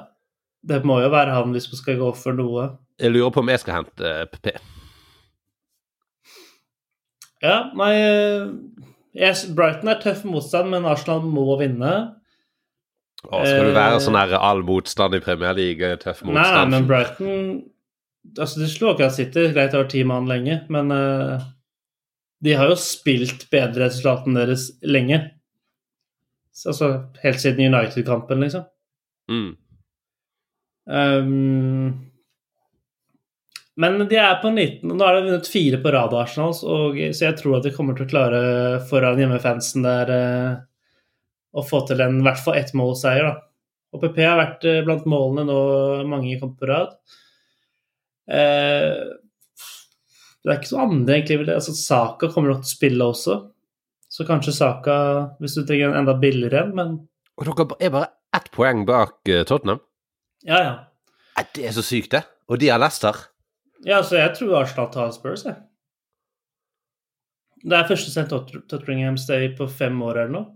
[0.61, 2.67] Det må jo være han hvis man skal gå for noe.
[3.01, 4.51] Jeg lurer på om jeg skal hente eh, PP.
[7.41, 7.93] Ja, nei
[9.17, 11.93] yes, Brighton er tøff motstand, men Arsenal må vinne.
[13.25, 16.71] Å, skal du være Eh, sånn her all motstand i Premier League, eh, tøff motstand?
[16.71, 17.35] nei, men Brighton
[18.37, 21.41] Altså, de slo akkurat City, greit har ti mann lenge, men uh,
[22.45, 25.17] de har jo spilt bedre resultatene deres lenge.
[26.53, 26.89] Så, altså
[27.23, 28.67] helt siden United-kampen, liksom.
[29.25, 29.49] Mm.
[30.85, 32.10] Um,
[33.79, 36.91] men de er på 19, og Nå har de vunnet fire på rad, Arsenal, så
[36.97, 38.41] jeg tror at de kommer til å klare
[38.89, 40.51] foran hjemmefansen der eh,
[41.55, 43.29] å få til en i hvert fall ett målseier.
[43.29, 43.47] da.
[43.95, 45.61] Og PP har vært eh, blant målene nå
[46.11, 46.93] mange kamper på rad.
[48.31, 48.99] Eh,
[50.41, 51.39] det er ikke så andre, egentlig.
[51.53, 53.39] Altså, Saka kommer nok til å spille også.
[54.11, 54.95] Så kanskje Saka,
[55.39, 56.95] hvis du trenger en enda billigere en, men
[57.39, 59.79] Og dere er bare ett poeng bak Tottenham?
[60.43, 60.79] ja, ja.
[61.55, 62.25] Det er så sykt, det.
[62.51, 63.30] Og de har Leicester.
[63.87, 65.57] Ja, så jeg tror Arsenal tar Spurs, jeg.
[67.61, 68.27] Det er første St.
[68.69, 70.47] Tottenham Stay på fem år eller noe.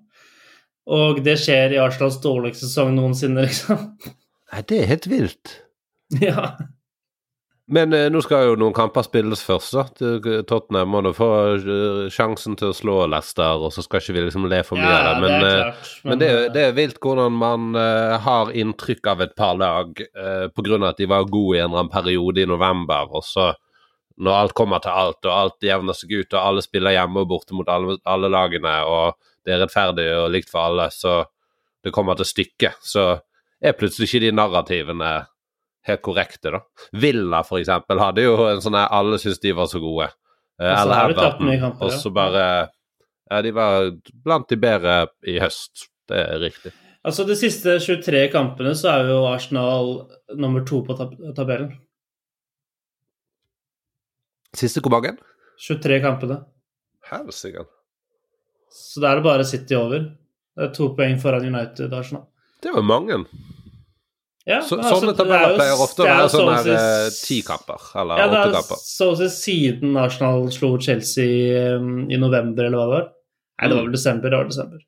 [0.85, 3.87] Og det skjer i Arsenals dårligste sesong noensinne, liksom.
[4.53, 5.53] Nei, det er helt vilt.
[6.27, 6.51] ja.
[7.73, 9.83] Men eh, nå skal jo noen kamper spilles først, da.
[9.97, 14.13] Til- Tottenham må nå få eh, sjansen til å slå Leicester, og så skal ikke
[14.13, 15.23] vi liksom le for mye ja, av det.
[15.23, 15.89] Men, det er eh, klart.
[16.05, 19.97] men det, er- det er vilt hvordan man eh, har inntrykk av et par lag
[19.97, 20.81] uh, pga.
[20.91, 23.49] at de var gode i en eller annen periode i november, og så
[24.21, 27.31] når alt kommer til alt, og alt jevner seg ut, og alle spiller hjemme og
[27.33, 31.23] borte mot alle, alle lagene, og det er rettferdig og likt for alle, så
[31.83, 33.09] det kommer til stykket, så
[33.59, 35.09] er plutselig ikke de narrativene
[35.87, 36.59] helt korrekte, da.
[36.93, 40.07] Villa, for eksempel, hadde jo en sånn her Alle syntes de var så gode.
[40.59, 41.77] Eh, Og så eller Everton.
[41.81, 42.45] Og så bare
[43.31, 43.91] Ja, de var
[44.23, 45.87] blant de bedre i høst.
[46.07, 46.71] Det er riktig.
[47.05, 49.91] Altså, de siste 23 kampene så er jo Arsenal
[50.37, 51.71] nummer to på tab tabellen.
[54.55, 55.15] Siste hvor mange?
[55.61, 56.39] 23 kampene.
[57.09, 57.65] Helsike.
[58.73, 60.07] Så da er det bare City over.
[60.55, 62.25] Det er to poeng foran United og Arsenal.
[62.63, 63.21] Det var mange.
[64.47, 67.37] Ja, Så, altså, sånne er tabeller pleier ofte å være sånne så her, eh, ti
[67.41, 68.77] kamper, eller Ja, det er kamper.
[68.77, 73.07] så å si siden Arsenal slo Chelsea um, i november, eller hva det var.
[73.61, 73.87] Nei, det var Mm.
[73.87, 74.29] vel desember.
[74.29, 74.79] det var desember.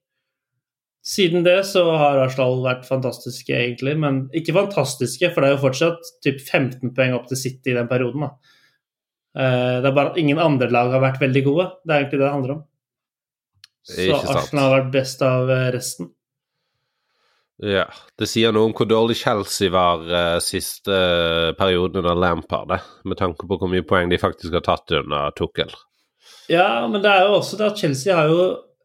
[1.08, 3.98] Siden det så har Arsenal vært fantastiske, egentlig.
[3.98, 7.74] Men ikke fantastiske, for det er jo fortsatt typ 15 poeng opp til City i
[7.80, 8.20] den perioden.
[8.28, 8.30] da.
[9.38, 11.72] Eh, Det er bare at ingen andre lag har vært veldig gode.
[11.86, 12.64] Det er egentlig det det handler om.
[13.88, 16.12] Så Arsenal har vært best av eh, resten.
[17.58, 22.76] Ja, Det sier noe om hvor dårlig Chelsea var uh, siste uh, perioden under Lampard,
[23.04, 25.74] med tanke på hvor mye poeng de faktisk har tatt under Tukkel.
[26.52, 28.44] Ja, men det er jo også det at Chelsea har jo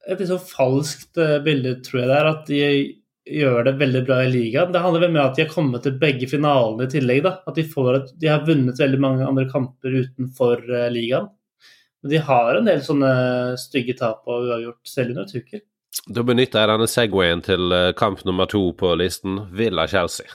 [0.08, 2.62] et litt sånn falskt uh, bilde, tror jeg det er, at de
[3.42, 4.72] gjør det veldig bra i ligaen.
[4.72, 7.20] Det handler vel med at de har kommet til begge finalene i tillegg.
[7.28, 11.28] da, At de, et, de har vunnet veldig mange andre kamper utenfor ligaen.
[12.02, 13.12] Men de har en del sånne
[13.62, 15.62] stygge tap og uavgjort selv under Tukkel.
[16.08, 20.26] Da benytter jeg denne Segwayen til eh, kamp nummer to på listen, Villa-Chelsea.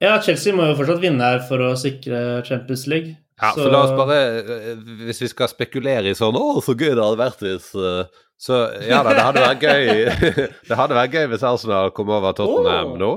[0.00, 3.18] Ja, Chelsea må jo fortsatt vinne her for å sikre Champions League.
[3.40, 3.64] Ja, så...
[3.64, 7.00] for la oss bare eh, Hvis vi skal spekulere i sånn Å, så gøy det
[7.00, 9.86] hadde vært hvis eh, Så ja da, det hadde vært gøy
[10.68, 13.00] Det hadde vært gøy hvis Arsenal kom over Tottenham oh.
[13.00, 13.10] nå.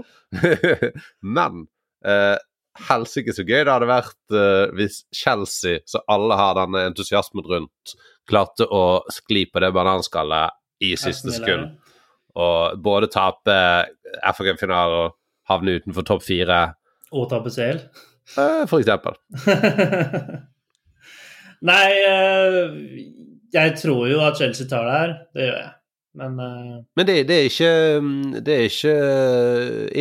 [1.38, 1.66] Men
[2.08, 2.38] eh,
[2.88, 7.96] helsike så gøy det hadde vært eh, hvis Chelsea, så alle har denne entusiasmen rundt,
[8.30, 11.76] klarte å skli på det bananskallet i siste sekund.
[12.40, 13.58] Og både tape
[14.34, 15.14] FA-finalen,
[15.50, 16.60] havne utenfor topp fire
[17.12, 17.82] Og tape CL?
[18.40, 19.18] Eh, for eksempel.
[21.70, 22.78] Nei, eh,
[23.54, 25.16] jeg tror jo at Chelsea tar det her.
[25.36, 25.72] Det gjør jeg.
[26.13, 26.82] Men, uh...
[26.93, 27.69] Men det, det, er ikke,
[28.45, 28.93] det, er ikke,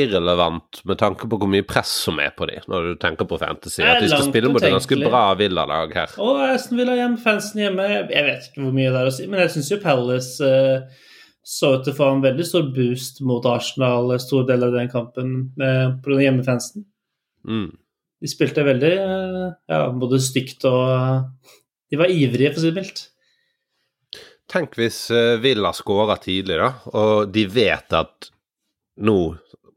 [0.03, 3.38] irrelevant med tanke på hvor mye press som er på dem, når du tenker på
[3.40, 3.81] Fantasy.
[3.81, 6.12] At de skal spille mot et ganske bra Villa-lag her.
[6.20, 7.88] Og Aston Villa hjemme, fansen hjemme.
[8.12, 11.09] Jeg vet ikke hvor mye det er å si, men jeg syns jo Palace uh,
[11.42, 14.90] så ut til å få en veldig stor boost mot Arsenal stor del av den
[14.92, 16.85] kampen med, på hjemmefansen.
[17.48, 17.70] Mm.
[18.22, 21.48] De spilte veldig ja, både stygt og
[21.90, 23.01] De var ivrige, for å si det mildt.
[24.53, 28.29] Tenk hvis uh, Villa skårer tidlig, da, og de vet at
[29.01, 29.19] nå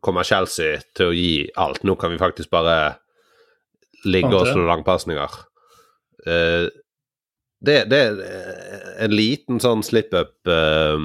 [0.04, 1.86] kommer Chelsea til å gi alt.
[1.88, 2.98] Nå kan vi faktisk bare
[4.06, 5.38] ligge og slå langpasninger.
[6.28, 6.68] Uh,
[7.66, 11.00] det, det, er en liten sånn slip-up uh,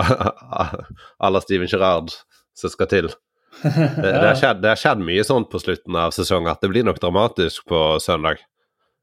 [1.20, 2.10] à la Steven Gerrard
[2.56, 3.12] som skal til.
[3.60, 6.70] Det, det, har skjedd, det, har skjedd, mye sånt på slutten av sesongen at det
[6.70, 8.38] blir nok dramatisk på søndag.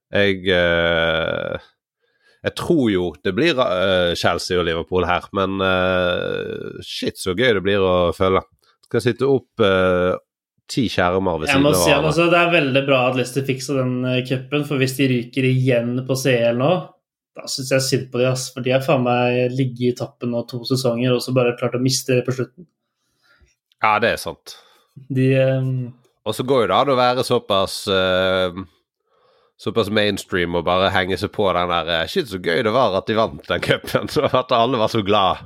[0.10, 1.60] Jeg uh,
[2.46, 7.58] jeg tror jo det blir uh, Chelsea og Liverpool her, men uh, shit så gøy
[7.58, 8.44] det blir å følge.
[8.88, 10.14] Skal sitte opp uh,
[10.70, 13.98] ti skjermer ved siden av si, altså, Det er veldig bra at Leicester fiksa den
[14.28, 16.72] cupen, for hvis de ryker igjen på CL nå,
[17.38, 18.48] da syns jeg synd på de, ass.
[18.54, 21.78] For de har faen meg ligget i toppen nå to sesonger og så bare klart
[21.78, 22.68] å miste det på slutten.
[23.84, 24.58] Ja, det er sant.
[25.14, 25.72] De um...
[26.28, 28.58] Og så går jo det an å være såpass uh,
[29.58, 32.98] såpass mainstream og bare henge seg på den der eh, Shit, så gøy det var
[33.00, 35.42] at de vant den cupen, så at alle var så glad.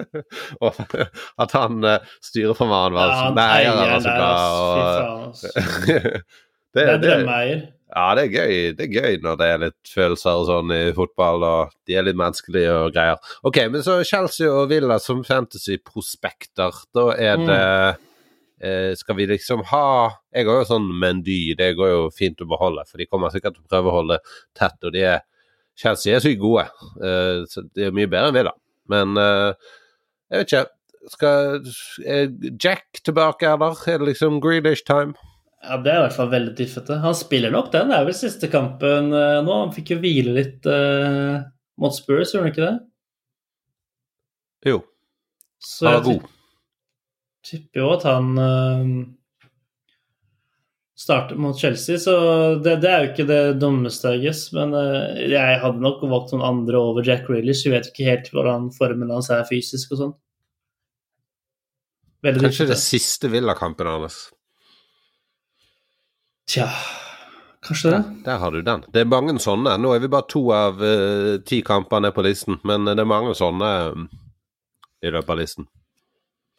[0.64, 0.80] og
[1.40, 4.42] at han uh, styreformannen var ja, Nei, han var så glad.
[4.58, 5.38] Og...
[6.74, 7.16] det, er det,
[7.94, 10.80] Ja, det er gøy Det er gøy når det er litt følelser og sånn i
[10.96, 13.22] fotball, og de er litt menneskelige og greier.
[13.46, 18.10] Ok, men så Chelsea og Villa som fantasy-prospekter, da er det mm
[18.64, 22.48] Eh, skal vi liksom ha Jeg har jo sånn Mendy, det går jo fint å
[22.50, 24.18] beholde, for de kommer sikkert til å prøve å holde
[24.58, 24.76] tett.
[24.82, 25.20] og de er
[25.78, 26.66] Chelsea er sykt gode,
[27.02, 28.54] uh, så de er mye bedre enn vi, da.
[28.90, 29.76] Men uh,
[30.30, 30.64] jeg vet ikke.
[31.04, 31.58] Skal
[32.08, 33.76] er Jack tilbake, eller?
[33.92, 35.12] Er det liksom Greenish time?
[35.60, 36.96] Ja, Det er i hvert fall veldig diffete.
[37.02, 37.90] Han spiller nok den.
[37.92, 39.58] Det er vel siste kampen nå.
[39.58, 41.44] Han fikk jo hvile litt uh,
[41.76, 42.74] mot Spurs, gjorde han ikke det?
[44.72, 44.78] Jo.
[45.60, 46.30] Så han var god
[47.44, 48.32] tipper jo at han
[50.96, 52.14] starter mot Chelsea, så
[52.62, 54.46] det, det, er jo ikke det dummeste, guess.
[54.54, 57.66] Men uh, jeg hadde nok valgt noen andre over Jack Reelish.
[57.66, 60.14] Vi vet ikke helt hvordan formen hans er fysisk og sånn.
[62.24, 64.22] Kanskje det siste Villa-kampen hans.
[66.48, 66.70] Tja
[67.64, 67.98] Kanskje det.
[67.98, 68.82] Der, der har du den.
[68.92, 69.78] Det er mange sånne.
[69.80, 73.08] Nå er vi bare to av uh, ti kamper ned på listen, men det er
[73.08, 74.10] mange sånne um,
[75.00, 75.68] i løpet av listen.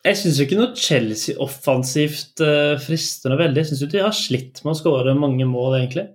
[0.06, 3.64] Jeg syns ikke noe Chelsea offensivt uh, frister noe veldig.
[3.64, 6.06] Jeg syns de har slitt med å skåre mange mål, egentlig.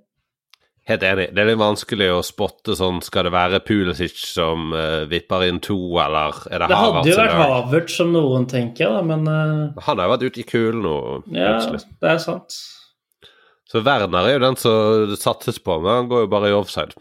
[0.90, 1.26] Helt enig.
[1.34, 5.60] Det er litt vanskelig å spotte sånn Skal det være Pulisic som uh, vipper inn
[5.62, 7.04] to, eller er det, det Havertz?
[7.06, 9.82] Det hadde jo vært Havert som noen tenker, da, men uh...
[9.86, 10.96] Han har jo vært ute i kulen nå,
[11.36, 12.58] ja, det er sant.
[13.70, 16.96] Så Werner er jo den som satses på, men han går jo bare i offside.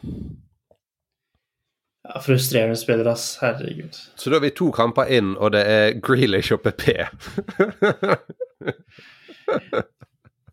[2.14, 3.38] Ja, frustrerende spiller, ass.
[3.42, 3.96] Herregud.
[4.16, 6.88] Så da har vi to kamper inn, og det er Grealish og PP.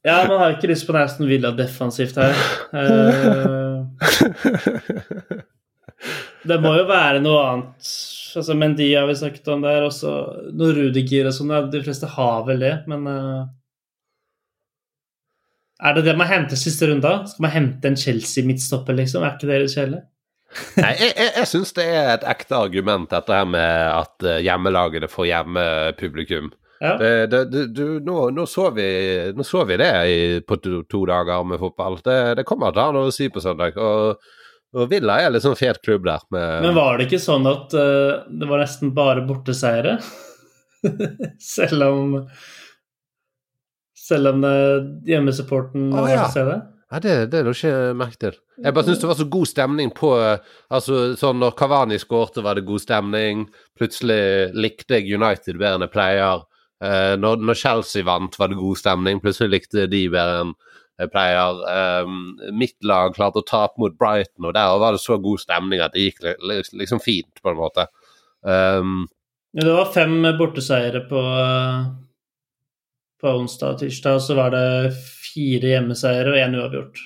[0.05, 2.37] ja, man har ikke lyst på Aston Villa defensivt her.
[2.77, 3.89] Uh,
[6.45, 7.89] det må jo være noe annet.
[8.37, 10.13] Altså, Mendy har vi snakket om der, også
[10.53, 11.55] noe Rudiger og sånn.
[11.73, 13.47] De fleste har vel det, men uh,
[15.81, 17.15] Er det det man henter siste runde?
[17.33, 19.25] Skal man hente en Chelsea-midtstopper, liksom?
[19.25, 20.03] Er ikke det litt kjedelig?
[20.83, 24.43] Nei, jeg, jeg, jeg syns det er et ekte argument, dette her med at eh,
[24.47, 26.53] hjemmelagene får hjemmepublikum.
[26.81, 26.97] Ja.
[27.01, 28.87] Det, det, det, du, nå, nå, så vi,
[29.37, 31.99] nå så vi det i, på to, to dager med fotball.
[32.05, 33.79] Det, det kommer til å ha noe å si på søndag.
[33.81, 34.21] Og,
[34.77, 36.27] og Villa er litt sånn fet klubb der.
[36.35, 39.97] Med, Men var det ikke sånn at uh, det var nesten bare borteseiere?
[41.57, 42.17] selv om
[44.07, 46.27] Selv om uh, hjemmesupporten var ja.
[46.27, 46.59] til stede?
[46.93, 48.35] Ja, det, det er det ikke merke til.
[48.63, 50.11] Jeg bare syns det var så god stemning på
[50.71, 53.47] Altså, sånn når Kavani skårte, var det god stemning.
[53.79, 56.45] Plutselig likte jeg United bedre enn jeg pleier.
[56.85, 59.19] Eh, når, når Chelsea vant, var det god stemning.
[59.25, 60.55] Plutselig likte de bedre enn
[61.03, 61.59] jeg pleier.
[61.75, 62.15] Eh,
[62.55, 65.93] mitt lag klarte å tape mot Brighton, og der var det så god stemning at
[65.97, 67.89] det gikk li- li- liksom fint, på en måte.
[68.47, 69.09] Um,
[69.57, 71.85] det var fem borteseiere på, eh,
[73.21, 74.67] på onsdag og tirsdag, og så var det
[75.37, 77.03] fire hjemmeseiere og én uavgjort.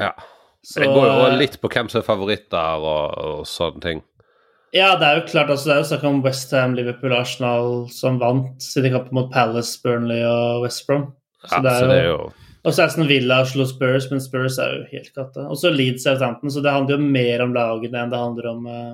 [0.00, 0.14] ja.
[0.62, 4.02] Så, Det går jo eh, litt på hvem som er favoritter og, og sånne ting.
[4.72, 8.20] Ja, det er jo klart, altså, det er jo snakk om Westham, Liverpool, Arsenal som
[8.22, 11.10] vant sine kamper mot Palace, Burnley og West Brom.
[11.42, 12.14] Så Ja, det så er det er jo...
[12.14, 15.48] jo Og så Aston Villa slo Spurs, men Spurs er jo helt katta.
[15.50, 18.68] Og så Leeds Southampton, så det handler jo mer om lagene enn det handler om
[18.70, 18.92] uh...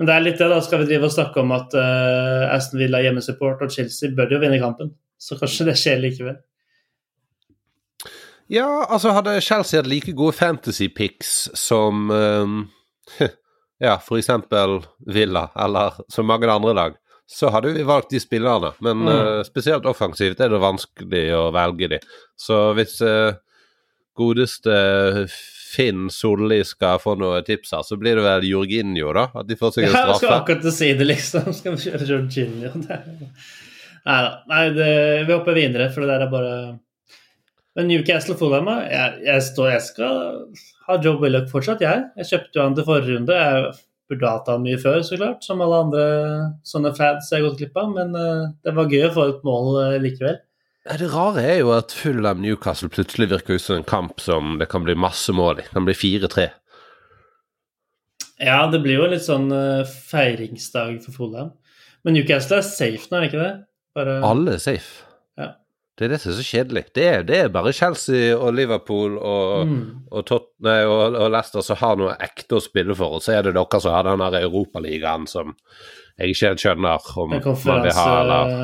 [0.00, 0.62] Men det er litt det, da.
[0.64, 4.40] Skal vi drive og snakke om at uh, Aston Villa hjemmesupport og Chelsea bør jo
[4.40, 4.94] vinne kampen?
[5.20, 6.40] Så kanskje det skjer likevel.
[8.50, 12.56] Ja, altså hadde Chelsea hatt like gode fantasy picks som um,
[13.80, 16.96] Ja, eksempel Villa, eller som mange andre lag,
[17.30, 18.72] så hadde vi valgt de spillerne.
[18.84, 19.08] Men Mm.
[19.08, 22.00] uh, spesielt offensivt er det vanskelig å velge de.
[22.36, 23.38] Så hvis uh,
[24.18, 24.74] godeste
[25.70, 29.28] Finn Solli skal få noen tips her, så blir det vel Jorginho, da?
[29.38, 31.48] At de får seg en Ja, jeg skal akkurat si det, liksom.
[31.60, 32.72] Skal vi kjøre Jorginho?
[34.10, 34.30] Nei da.
[34.50, 34.90] Nei, det,
[35.28, 36.54] vi hopper videre, for det der er bare
[37.80, 40.16] Men Newcastle Fulham, jeg, jeg, står, jeg skal
[40.84, 42.02] ha Joe Willoch fortsatt, jeg.
[42.20, 43.38] Jeg kjøpte jo han til forrige runde.
[43.40, 43.70] Jeg
[44.10, 46.04] burde hatt han mye før, så klart, som alle andre
[46.68, 47.88] sånne fads jeg har gått glipp av.
[47.96, 50.36] Men uh, det var gøy å få et mål uh, likevel.
[50.90, 54.68] Det rare er jo at Fulham Newcastle plutselig virker ut som en kamp som det
[54.68, 55.64] kan bli masse mål i.
[55.64, 56.48] Det kan bli 4-3.
[58.44, 61.54] Ja, det blir jo litt sånn uh, feiringsdag for Fulham.
[62.04, 63.54] Men Newcastle er safe nå, er det ikke det?
[63.96, 64.20] Bare...
[64.28, 65.06] Alle er safe.
[66.00, 66.82] Det er det som er så kjedelig.
[66.96, 69.80] Det er, det er bare Chelsea og Liverpool og, Mm.
[70.08, 73.34] og, Tot nei, og, og Leicester som har noe ekte å spille for, og så
[73.36, 75.52] er det dere som har den der Europaligaen som
[76.16, 78.54] jeg ikke helt skjønner om man vil ha, eller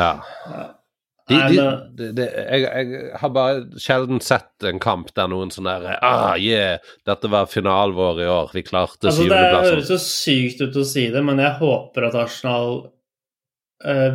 [0.00, 0.12] ja.
[0.56, 0.68] ja.
[1.30, 5.68] De, de, de, de, jeg, jeg har bare sjelden sett en kamp der noen sånn
[5.68, 10.00] der ah, yeah, dette var finalen vår i år, vi klarte Altså, det høres så
[10.02, 12.80] sykt ut å si det, men jeg håper at Arsenal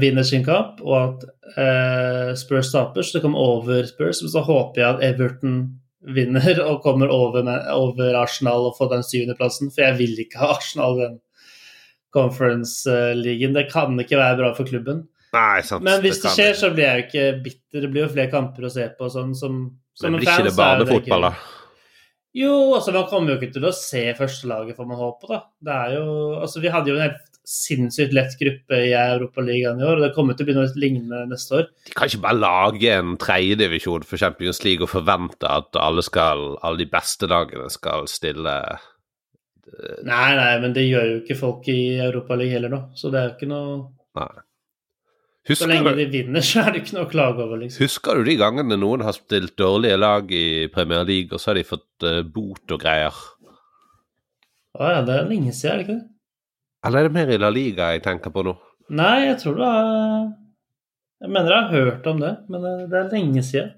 [0.02, 1.24] vinner sin kamp, og at
[1.58, 4.22] eh, Spurs taper, så det kommer over Spurs.
[4.22, 5.58] Men så håper jeg at Everton
[6.06, 10.42] vinner og kommer over, med, over Arsenal og får den syvendeplassen, for jeg vil ikke
[10.44, 11.20] ha Arsenal i den
[12.16, 13.58] conference-ligaen.
[13.58, 15.04] Det kan ikke være bra for klubben.
[15.36, 15.84] Nei, sant.
[15.84, 17.82] Men hvis det det skjer, så blir jeg jo ikke bitter.
[17.84, 19.10] Det blir jo flere kamper å se på.
[19.12, 19.58] Sånn, som,
[19.98, 21.34] som Men en blir ikke det barnefotball, da?
[22.36, 25.42] Jo, altså man kommer jo ikke til å se førstelaget, får man håpe, da.
[25.64, 26.08] Det er jo
[26.42, 30.14] Altså, vi hadde jo en helt sinnssykt lett gruppe i Europaligaen i år, og det
[30.16, 31.70] kommer til å bli noe lignende neste år.
[31.88, 36.56] De kan ikke bare lage en tredjedivisjon for Champions League og forvente at alle, skal,
[36.66, 38.58] alle de beste lagene skal stille
[40.06, 43.32] Nei, nei, men det gjør jo ikke folk i Europaligaen heller nå, så det er
[43.32, 43.72] jo ikke noe
[44.16, 44.34] Nei.
[45.54, 47.84] Så lenge de vinner, så er det ikke noe å klage over, liksom.
[47.86, 51.60] husker du de gangene noen har stilt dårlige lag i Premier League, og så har
[51.60, 53.20] de fått uh, bot og greier?
[54.76, 56.15] Å ja, det er lenge siden, er det ikke det?
[56.86, 58.56] Eller er det mer i La Liga jeg tenker på nå?
[58.96, 60.28] Nei, jeg tror det er
[61.24, 63.74] Jeg mener jeg har hørt om det, men det er lenge siden.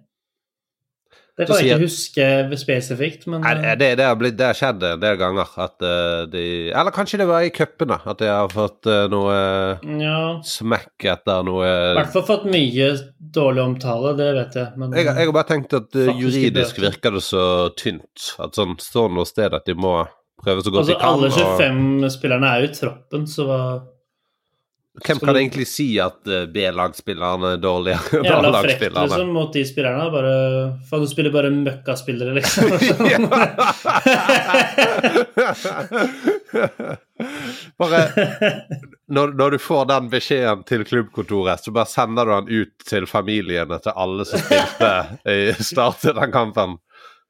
[1.37, 4.81] Det kan jeg ikke huske spesifikt, men Nei, det, det, har blitt, det har skjedd
[4.87, 8.49] en del ganger at eh, de Eller kanskje det var i cupene, at de har
[8.49, 9.35] fått eh, noe
[10.01, 10.21] ja.
[10.41, 12.89] smekk etter noe I hvert fall fått mye
[13.37, 14.81] dårlig omtale, det vet jeg.
[14.81, 17.45] Men jeg, jeg har bare tenkt at eh, juridisk virker det så
[17.77, 18.31] tynt.
[18.41, 19.99] At sånn står noe sted at de må
[20.43, 21.09] prøve så godt altså, de kan.
[21.13, 23.61] alle og- 25 spillerne er jo i troppen, så hva
[24.97, 29.05] Hvem kan du- egentlig si at eh, B-lagsspillerne er dårligere enn Jævla frekt A-lagsspillerne?
[29.11, 30.07] liksom, mot de spillerne.
[30.09, 30.33] Bare
[30.89, 32.65] Faen, du spiller bare møkkaspillere, liksom.
[37.77, 38.01] bare
[39.07, 43.07] når, når du får den beskjeden til klubbkontoret, så bare sender du den ut til
[43.09, 44.91] familiene til alle som spilte
[45.29, 46.77] i startet den kampen.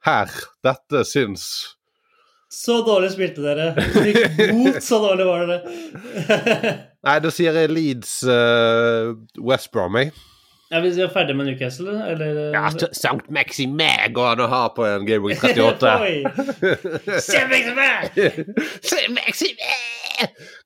[0.08, 0.28] Her,
[0.64, 1.44] dette syns
[2.54, 3.74] Så dårlig spilte dere.
[3.92, 5.60] Fikk så dårlig var det.
[7.08, 10.14] Nei, da sier jeg Leeds uh, West Bromway.
[10.72, 14.64] Ja, Hvis vi er ferdig med Newcastle, eller Ja, Sankt Maxime går an å ha
[14.76, 15.94] på en Game Week 38.
[16.04, 16.18] Oi!
[17.24, 17.92] Sankt Maxime!
[18.82, 19.78] Sankt Maxime!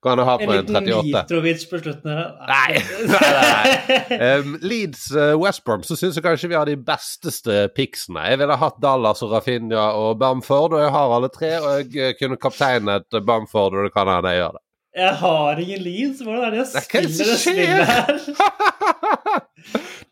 [0.02, 0.78] kan han ha på En 38.
[0.78, 1.04] en liten 38.
[1.22, 2.32] Mitrovic på slutten her.
[2.52, 2.82] Nei,
[3.12, 4.40] nei, nei, nei.
[4.40, 8.24] Um, Leeds uh, West Brom, så syns jeg kanskje vi har de besteste picksene.
[8.32, 11.54] Jeg ville hatt Dallas og Rafinha og Bamford, og jeg har alle tre.
[11.60, 14.66] Og jeg uh, kunne kapteinet Bamford, og det kan hende jeg gjør det.
[15.02, 16.24] Jeg har ingen Leeds.
[16.26, 18.90] Hvordan er det jeg spiller er det det spillet her?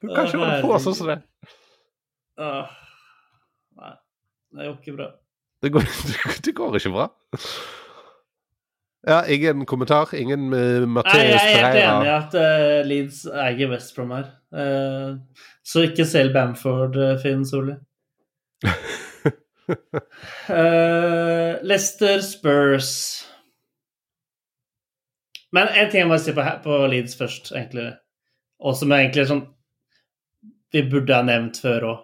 [0.01, 1.19] du kan ikke holde på sånn som det.
[2.39, 2.77] Åh.
[3.79, 3.93] Nei,
[4.55, 5.11] det går ikke bra.
[5.63, 5.91] Det går,
[6.45, 7.09] det går ikke bra.
[9.07, 10.15] Ja, ingen kommentar?
[10.15, 14.11] Ingen uh, Nei, Mateus jeg er helt enig i at uh, Leeds eier West Brom
[14.15, 14.27] her.
[14.51, 15.19] Uh,
[15.63, 17.77] så ikke selv Bamford, uh, Finn Solli.
[20.49, 22.89] uh, Leicester Spurs
[25.55, 27.93] Men en ting jeg må si på, på Leeds først, egentlig.
[28.59, 29.45] Og som er egentlig sånn
[30.73, 32.01] Vi burde ha nevnt før òg.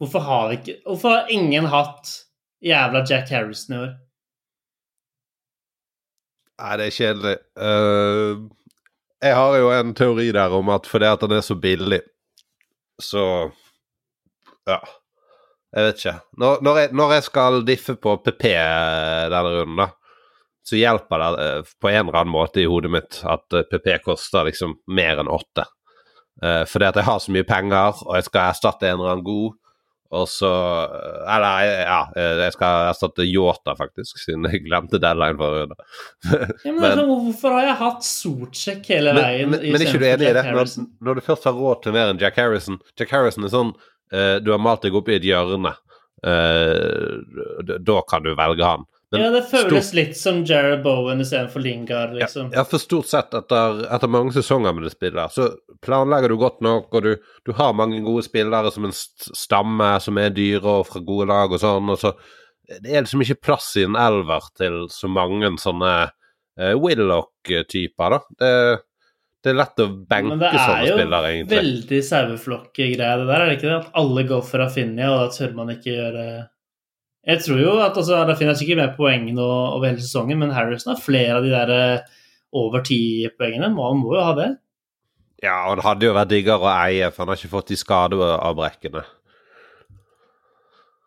[0.00, 2.14] Hvorfor har vi ikke Hvorfor har ingen hatt
[2.64, 3.92] jævla Jack Harrison i år?
[6.60, 7.36] Nei, det er kjedelig.
[7.56, 8.48] Uh,
[9.24, 12.02] jeg har jo en teori der om at fordi at han er så billig,
[13.00, 13.22] så
[14.68, 14.80] Ja.
[15.70, 16.12] Jeg vet ikke.
[16.42, 18.44] Når, når, jeg, når jeg skal diffe på PP
[19.30, 19.86] denne runden, da,
[20.66, 24.00] så hjelper det eh, på en eller annen måte i hodet mitt at eh, PP
[24.02, 25.68] koster liksom mer enn åtte.
[26.42, 29.26] Eh, fordi at jeg har så mye penger, og jeg skal erstatte en eller annen
[29.26, 29.56] god.
[30.10, 35.38] Og så eh, Eller, ja, eh, jeg skal erstatte Yota, faktisk, siden jeg glemte deadline
[35.38, 35.76] for runde.
[36.64, 39.52] Ja, men, Men- altså, hvorfor har jeg hatt Sortsjekk hele veien?
[39.52, 40.46] men, men er ikke du enig i det?
[40.56, 40.72] Når,
[41.06, 44.36] når du først har råd til mer enn Jack Harrison Jack Harrison er sånn uh,
[44.42, 45.76] Du har malt deg opp i et hjørne.
[46.26, 47.20] Uh,
[47.80, 48.82] da kan du velge han.
[49.10, 52.52] Men ja, det føles litt som Jared Bowen istedenfor Lingard, liksom.
[52.54, 56.36] ja, for stort sett etter, etter mange sesonger med det spillet, der, så planlegger du
[56.38, 60.76] godt nok, og du, du har mange gode spillere som en stamme som er dyre
[60.76, 62.14] og fra gode lag og sånn, og så
[62.70, 68.20] Det er liksom ikke plass i en elver til så mange sånne uh, Willoch-typer, da.
[68.38, 68.52] Det,
[69.42, 71.48] det er lett å benke sånne spillere, egentlig.
[71.48, 73.80] Men det er jo veldig saueflokk-greie, det der, er det ikke det?
[73.80, 76.26] At alle går for Rafinha, og da tør man ikke gjøre
[77.30, 80.54] Jeg tror jo at altså, Rafinha er sikkert mer poeng nå over hele sesongen, men
[80.54, 82.18] Harrison har flere av de der eh,
[82.56, 83.70] over ti-poengene.
[83.70, 84.50] Han må jo ha det.
[85.44, 87.78] Ja, og det hadde jo vært diggere å eie, for han har ikke fått de
[87.80, 89.04] skadeavbrekkene.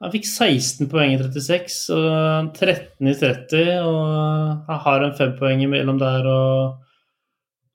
[0.04, 5.62] Han fikk 16 poeng i 36 og 13 i 30, og han har en fempoeng
[5.72, 6.80] mellom der og,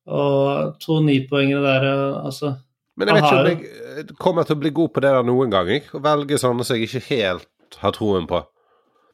[0.08, 1.86] og to nipoengere der.
[2.24, 2.56] Altså,
[2.96, 5.52] Men jeg vet ikke om jeg kommer til å bli god på det der noen
[5.52, 5.72] gang.
[5.92, 7.48] Å velge sånne som jeg ikke helt
[7.82, 8.42] har troen på.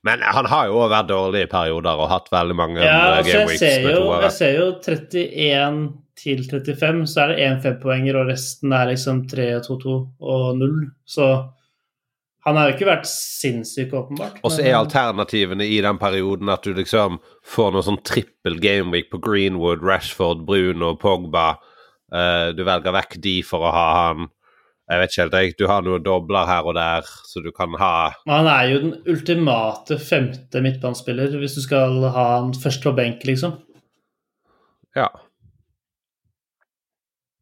[0.05, 3.33] Men han har jo vært dårlig i perioder og hatt veldig mange ja, eh, altså,
[3.33, 5.83] game weeks ser med jo, jeg ser jo 31
[6.25, 10.45] til 35, så er det én fempoenger, og resten er liksom 3 2 2 og
[10.61, 10.77] 0.
[11.09, 11.29] Så
[12.45, 14.39] han har jo ikke vært sinnssyk, åpenbart.
[14.45, 17.17] Og så er alternativene i den perioden at du liksom
[17.49, 21.55] får noe sånn trippel gameweek på Greenwood, Rashford, Bruno, Pogba.
[22.13, 24.29] Eh, du velger vekk de for å ha han
[24.85, 25.53] Jeg vet ikke helt, jeg.
[25.57, 27.93] Du har noen dobler her og der, så du kan ha
[28.29, 33.25] han er jo den ultimate femte midtbanespiller hvis du skal ha han først på benk,
[33.25, 33.57] liksom.
[34.95, 35.09] Ja.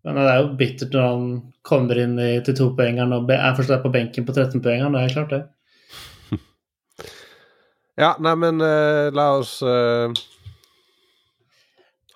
[0.06, 1.26] Men det er jo bittert når han
[1.66, 4.94] kommer inn i, til topoengeren og er først der på benken på 13-poengeren.
[4.94, 5.42] Det er klart, det.
[8.00, 10.08] Ja, nei, men eh, la oss uh...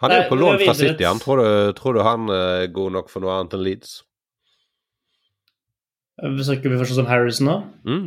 [0.00, 0.74] Han er jo på lån fra.
[0.76, 1.04] City.
[1.04, 1.20] Han.
[1.20, 3.98] Tror, du, tror du han eh, er god nok for noe annet enn Leeds?
[6.16, 7.56] Snakker vi først om Harrison nå?
[7.84, 8.06] Mm.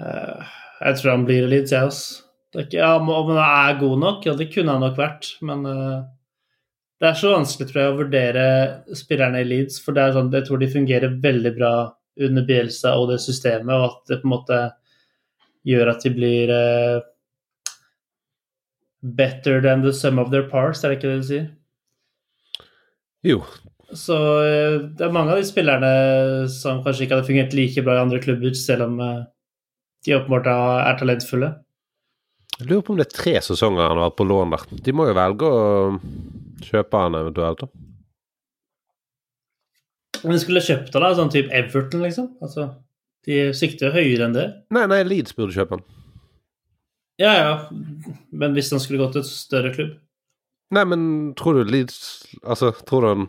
[0.00, 0.48] Uh,
[0.80, 2.22] Jeg tror han blir Leeds, jeg, altså.
[2.56, 5.60] Ikke, ja, om om han er god nok, ja, det kunne han nok vært, men
[5.68, 6.00] uh,
[7.00, 8.44] det er så vanskelig, tror jeg, å vurdere
[8.96, 11.74] spillerne i Leeds, for det er sånn, jeg tror de fungerer veldig bra
[12.20, 14.58] under Bielsa og det systemet, og at det på en måte
[15.68, 16.98] gjør at de blir eh,
[19.00, 21.48] better than the sum of their parts, er det ikke det du sier?
[23.24, 23.40] Jo.
[23.96, 25.90] Så eh, det er mange av de spillerne
[26.52, 29.26] som kanskje ikke hadde fungert like bra i andre klubber, selv om eh,
[30.06, 31.50] de åpenbart er talentfulle.
[32.60, 34.66] Jeg lurer på om det er tre sesonger han har vært på lån der.
[34.86, 35.62] De må jo velge å
[36.66, 37.86] kjøpe han eventuelt, da.
[40.20, 42.34] Men de skulle kjøpt han da, sånn type Everton, liksom.
[42.44, 42.68] Altså,
[43.26, 44.46] de sikter høyere enn det.
[44.76, 45.86] Nei, nei, Leeds burde kjøpe han.
[47.20, 47.50] Ja, ja,
[48.32, 49.98] men hvis han skulle gått til et større klubb
[50.72, 51.02] Nei, men
[51.36, 51.98] tror du Leeds
[52.40, 53.26] Altså, tror du han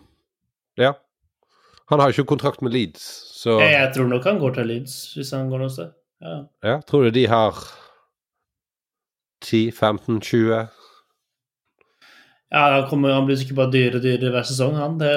[0.80, 0.94] Ja.
[1.92, 3.04] Han har ikke kontrakt med Leeds,
[3.42, 5.90] så jeg, tror nok han går til Leeds, hvis han går noe sted.
[6.24, 6.36] Ja.
[6.64, 7.58] Ja, tror du de har
[9.42, 10.54] 10, 15, 20
[12.52, 14.98] Ja, han, kommer, han blir sikkert bare dyrere og dyrere hver sesong, han.
[15.02, 15.12] Det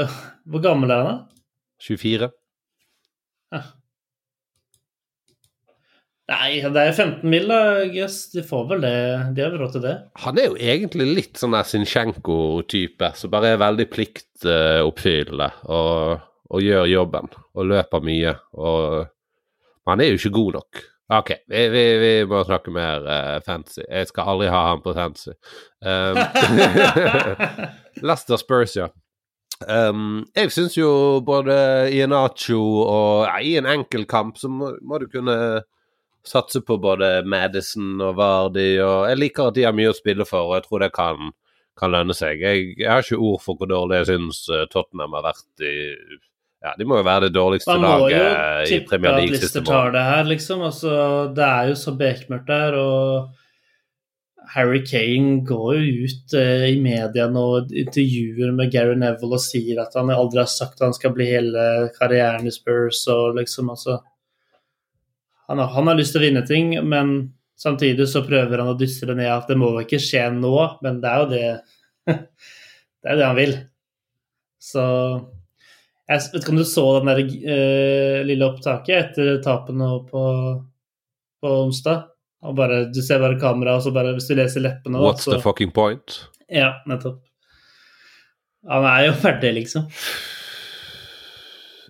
[0.51, 1.43] hvor gammel er han, da?
[1.83, 2.31] 24?
[6.33, 7.83] Nei, det er 15 mil, da.
[7.85, 8.95] Yes, de får vel det.
[9.37, 9.95] De har råd til det.
[10.25, 16.65] Han er jo egentlig litt sånn der Zinchenko-type, som bare er veldig pliktoppfyllende og, og
[16.65, 18.33] gjør jobben og løper mye.
[18.57, 19.05] Og
[19.91, 20.85] han er jo ikke god nok.
[21.13, 23.83] OK, vi, vi, vi må snakke mer uh, fancy.
[23.85, 25.37] Jeg skal aldri ha han på fancy.
[25.85, 26.17] Um,
[28.09, 28.89] Lester Spurs, ja.
[29.69, 31.55] Um, jeg syns jo både
[31.93, 35.37] i en Acho og ja, i en enkeltkamp så må, må du kunne
[36.25, 40.27] satse på både Madison og Vardi, og jeg liker at de har mye å spille
[40.29, 41.33] for, og jeg tror det kan,
[41.81, 42.41] kan lønne seg.
[42.41, 45.75] Jeg, jeg, har ikke ord for hvor dårlig jeg syns eh, Tottenham har vært i
[46.65, 49.69] ja, De må jo være det dårligste laget i Premier League siste måned.
[49.69, 50.63] tar det her, liksom.
[50.65, 50.93] Altså,
[51.37, 57.27] det er jo så bekmørkt der, og Harry Kane går jo ut eh, i media
[57.33, 61.13] nå intervjuer med Gary Neville og sier at han aldri har sagt at han skal
[61.17, 61.69] bli hele
[61.99, 64.01] karrieren i Spurs, og liksom altså
[65.49, 67.15] han har, han har, lyst til å vinne ting, men
[67.61, 70.57] samtidig så prøver han å dysse det ned at det må jo ikke skje nå,
[70.85, 71.47] men det er jo det
[73.05, 73.51] Det er det han vil.
[74.65, 74.83] Så
[76.09, 80.23] Jeg vet ikke om du så den der uh, lille opptaket etter tapet nå på,
[81.45, 82.07] på onsdag?
[82.45, 85.37] Og bare, Du ser bare kameraet, og så bare Hvis du leser leppene What's så,
[85.37, 86.17] the fucking point?
[86.49, 87.23] Ja, nettopp.
[88.69, 89.89] Han er jo ferdig, liksom.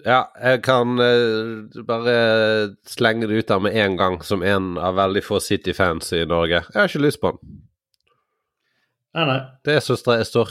[0.05, 2.14] Ja, jeg kan uh, bare
[2.88, 6.61] slenge det ut der med en gang, som en av veldig få City-fans i Norge.
[6.61, 7.55] Jeg har ikke lyst på den.
[9.14, 9.38] Nei, nei.
[9.64, 9.96] Det er så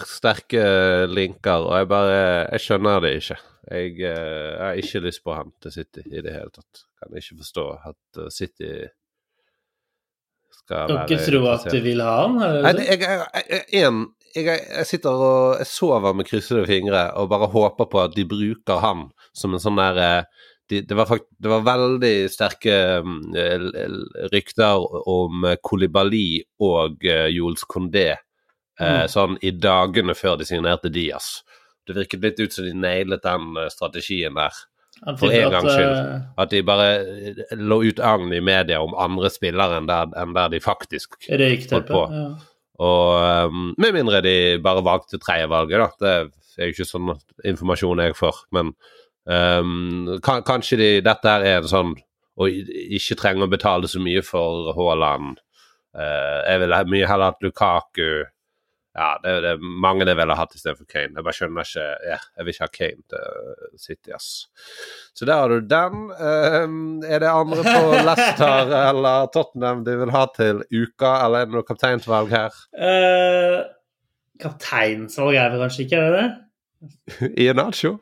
[0.08, 0.64] sterke
[1.12, 2.18] linker, og jeg bare
[2.56, 3.38] Jeg skjønner det ikke.
[3.70, 6.86] Jeg, uh, jeg har ikke lyst på han til City i det hele tatt.
[6.97, 8.74] Kan ikke forstå at uh, City
[10.64, 12.39] skal være Dere tror at de vil ha han?
[12.41, 14.01] Nei, jeg, jeg, jeg, en,
[14.34, 18.26] jeg, jeg, sitter og jeg sover med kryssede fingre og bare håper på at de
[18.26, 22.76] bruker han som en sånn der eh, de, det, var fakt, det, var veldig sterke
[23.04, 23.18] um,
[24.32, 24.80] rykter
[25.12, 29.10] om Kolibali og uh, Jules Condé uh, mm.
[29.12, 31.42] sånn i dagene før de signerte Diaz.
[31.84, 34.56] Det virket litt ut som de nailet den uh, strategien der.
[35.20, 35.98] For en gangs skyld.
[36.40, 36.88] At de bare
[37.60, 41.90] lå ut agn i media om andre spillere enn der, enn der de faktisk holdt
[41.90, 42.06] på.
[42.14, 42.28] Ja.
[42.84, 45.90] Og um, Med mindre de bare valgte tredjevalget, da.
[46.00, 47.12] Det er jo ikke sånn
[47.44, 48.46] informasjon jeg får.
[48.56, 48.72] Men
[49.30, 51.94] um, kan, kanskje de, dette er en sånn
[52.42, 55.38] Og ikke trenger å betale så mye for Haaland.
[55.94, 58.24] Uh, jeg vil mye heller hatt Lukaku
[58.94, 61.16] ja, det, det er mange jeg ville hatt istedenfor Kane.
[61.18, 64.28] Jeg bare skjønner ikke yeah, Jeg vil ikke ha Kane til City, ass.
[65.18, 66.04] Så der har du den.
[66.14, 71.50] Um, er det andre på Leicester eller Tottenham du vil ha til uka, eller er
[71.50, 72.62] det noe kapteinsvalg her?
[72.78, 73.66] Uh,
[74.44, 76.30] kapteinsvalg er vel kanskje ikke, det det?
[77.42, 77.96] Iheanacho?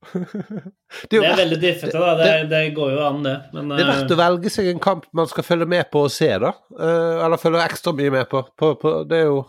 [0.00, 2.14] Det, er, det er veldig diffete, da.
[2.16, 3.36] Det, det, det, går jo an, det.
[3.52, 6.14] Men, det er verdt å velge seg en kamp man skal følge med på og
[6.14, 6.54] se, da.
[6.72, 8.42] Uh, eller følge ekstra mye med på.
[8.58, 9.42] på, på det er jo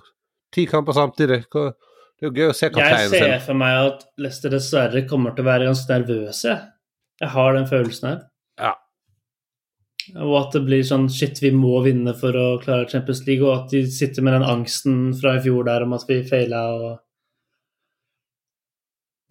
[0.52, 1.46] Ti kamper samtidig.
[1.48, 3.22] Det er jo gøy å se kapteinen sin.
[3.24, 6.56] Jeg ser for meg at Leicester dessverre kommer til å være ganske nervøse.
[7.22, 8.18] Jeg har den følelsen her.
[8.60, 8.74] Ja.
[10.18, 13.62] Og at det blir sånn shit, vi må vinne for å klare Champions League, og
[13.62, 16.88] at de sitter med den angsten fra i fjor der om at vi feila og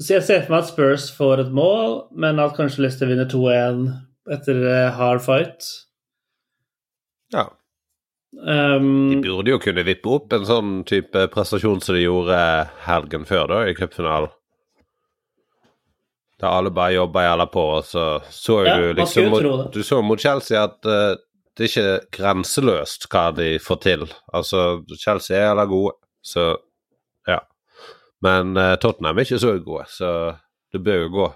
[0.01, 3.29] Så jeg ser for meg at Spurs får et mål, men at kanskje Leicester vinner
[3.29, 3.85] 2-1
[4.33, 4.63] etter
[4.97, 5.67] hard fight.
[7.35, 7.51] Ja.
[8.33, 12.39] Um, de burde jo kunne vippe opp en sånn type prestasjon som de gjorde
[12.87, 14.33] helgen før, da, i cupfinalen.
[16.41, 20.01] Der alle bare jobba jævla på, og så så ja, du liksom mot, Du så
[20.01, 21.19] mot Chelsea at uh,
[21.59, 24.07] det er ikke grenseløst hva de får til.
[24.33, 26.55] Altså, Chelsea er jævla gode, så.
[28.25, 30.11] Men uh, Tottenham er ikke så gode, så
[30.73, 31.29] det bør jo gå.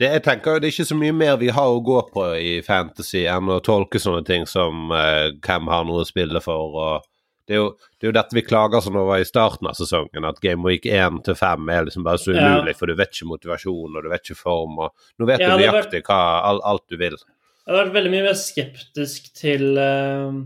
[0.00, 2.54] Det, jeg tenker det er ikke så mye mer vi har å gå på i
[2.66, 6.78] Fantasy enn å tolke sånne ting som uh, hvem har noe å spille for.
[6.84, 7.10] og
[7.44, 10.24] det er, jo, det er jo dette vi klager som over i starten av sesongen,
[10.24, 12.76] at Game Week 1 til 5 er liksom bare så umulig, ja.
[12.78, 14.78] for du vet ikke motivasjon og du vet ikke form.
[14.80, 17.18] og Nå vet ja, du nøyaktig hva, alt, alt du vil.
[17.64, 20.40] Jeg har vært veldig mye mer skeptisk til uh,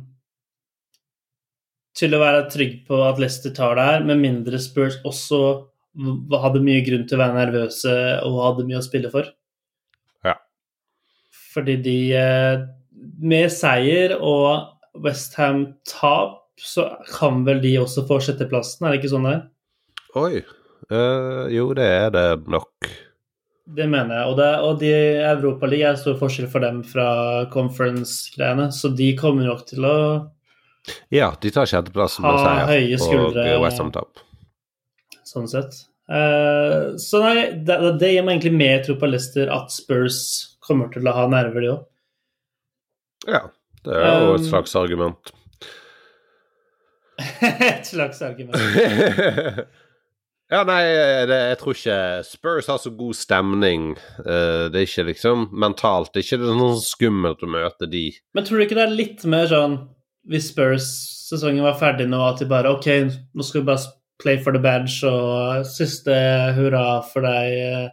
[1.99, 5.42] til å være trygg på at Leicester tar det her, med mindre Spurs også
[5.99, 7.94] hadde mye grunn til å være nervøse
[8.26, 9.30] og hadde mye å spille for.
[10.26, 10.36] Ja.
[11.55, 12.66] Fordi de eh,
[13.18, 14.74] Med seier og
[15.05, 19.44] Westham-tap, så kan vel de også få sjetteplassen, er det ikke sånn det er?
[20.18, 20.40] Oi.
[20.88, 22.88] Uh, jo, det er det nok.
[23.76, 24.30] Det mener jeg.
[24.32, 24.90] Og, det, og de
[25.28, 27.09] Europaligaen er stor forskjell for dem fra
[27.53, 29.99] conference-greiene, så de kommer nok til å
[31.14, 33.05] Ja, de tar sjetteplassen med seier
[33.57, 34.24] og Westham-tap.
[35.28, 35.76] Sånn sett.
[36.09, 40.20] Uh, så nei, det, det gir meg egentlig mer tro på Leicester at Spurs
[40.64, 41.82] kommer til å ha nerver, de òg.
[43.28, 43.43] Ja,
[43.84, 45.34] det er jo et Um, slags argument.
[47.43, 48.57] Et slags argument.
[50.55, 50.80] ja, nei,
[51.28, 53.91] det, jeg tror ikke Spurs har så god stemning.
[54.22, 58.07] Uh, det er ikke liksom mentalt Det er ikke noe sånn skummelt å møte de.
[58.39, 59.80] Men tror du ikke det er litt mer sånn
[60.29, 62.89] hvis Spurs-sesongen var ferdig nå, at de bare OK,
[63.35, 66.14] nå skal vi bare play for the badge og siste
[66.57, 67.89] hurra for deg, eh,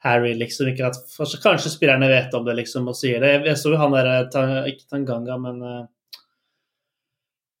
[0.00, 0.70] Harry, liksom.
[0.72, 0.96] Ikke at,
[1.44, 3.34] kanskje spillerne vet om det, liksom, og sier det.
[3.44, 5.60] Jeg, så jo han derre Ikke Tanganga, men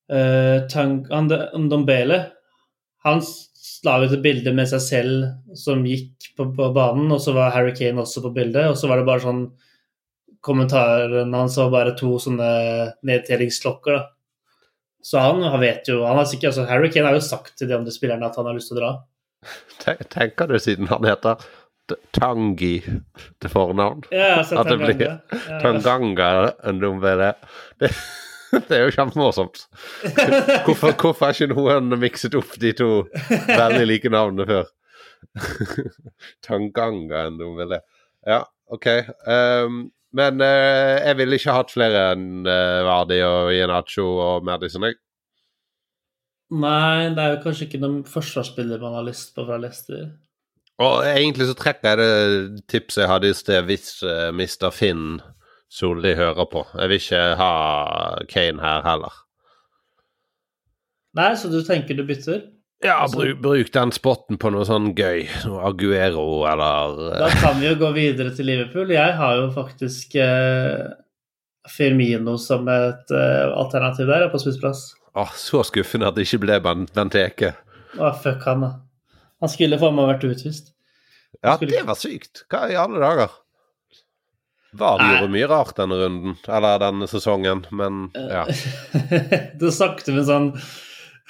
[0.08, 1.04] uh, Tang,
[1.60, 2.22] Ndombele.
[3.04, 3.20] Han
[3.84, 7.52] la ut et bilde med seg selv som gikk på, på banen, og så var
[7.54, 9.44] Harry Kane også på bildet, og så var det bare sånn
[10.40, 12.48] kommentaren hans var bare to sånne
[13.06, 14.08] nedtellingsklokker, da.
[15.02, 17.76] Så han vet jo han har sikkert, altså Harry Kane har jo sagt til de
[17.78, 18.90] andre spillerne at han har lyst til å dra.
[19.80, 21.40] Tenk, Tenker du siden han heter
[22.14, 24.04] Tangi til fornavn?
[24.14, 25.14] Ja, At det blir Tanganga.
[25.32, 25.60] Ja.
[25.62, 26.28] Tanganga
[26.76, 27.30] Ndombele.
[27.80, 27.90] Det,
[28.68, 29.64] det er jo kjempemorsomt.
[30.66, 32.90] Hvorfor, hvorfor har ikke noen mikset opp de to
[33.48, 34.70] veldig like navnene før?
[36.46, 37.80] Tanganga Ndombele.
[38.28, 38.86] Ja, OK.
[39.26, 44.88] Um, men uh, jeg ville ikke hatt flere enn uh, Vardi og Ienacho og Madison,
[44.88, 44.98] jeg.
[46.50, 50.08] Nei, det er jo kanskje ikke noen forsvarsspiller man har lyst på fra Leicester.
[50.80, 54.70] Og egentlig så trekker jeg det tipset jeg hadde i sted hvis uh, Mr.
[54.74, 55.20] Finn
[55.70, 56.64] Solli hører på.
[56.74, 57.52] Jeg vil ikke ha
[58.32, 59.20] Kane her heller.
[61.18, 62.42] Nei, så du tenker du bytter?
[62.82, 65.26] Ja, Altså- bruk, bruk den spotten på noe sånn gøy.
[65.44, 68.88] Noe Aguero eller Da eh, kan vi jo gå videre til Liverpool.
[68.94, 70.88] Jeg har jo faktisk eh,
[71.68, 74.94] Firmino som et eh, alternativ der, på spissplass.
[75.14, 77.52] Åh, Så skuffende at det ikke ble Benteke.
[77.98, 78.72] Å, fuck han, da.
[79.44, 80.72] Han skulle faen meg vært utvist.
[81.44, 82.44] Ja, Skulle- det var sykt.
[82.48, 83.36] Hva i alle dager?
[84.72, 88.44] VAR det gjorde mye rart denne runden, eller denne sesongen, men ja.
[89.58, 90.52] det sakte med sånn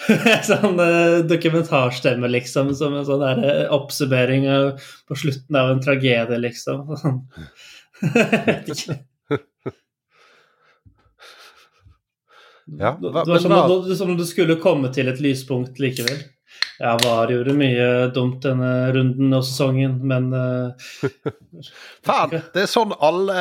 [0.48, 2.70] Sånn eh, dokumentarstemme, liksom.
[2.78, 4.70] Som en sånn der, eh, oppsummering av,
[5.10, 6.86] på slutten av en tragedie, liksom.
[7.00, 7.20] Sånn.
[8.14, 8.98] Vet ikke.
[12.78, 16.20] Ja, Det var som, hva- du- som om du skulle komme til et lyspunkt likevel.
[16.80, 17.86] Ja, VAR gjorde mye
[18.16, 20.72] dumt denne runden og sesongen, men uh,
[22.06, 23.36] Faen, det er sånn alle,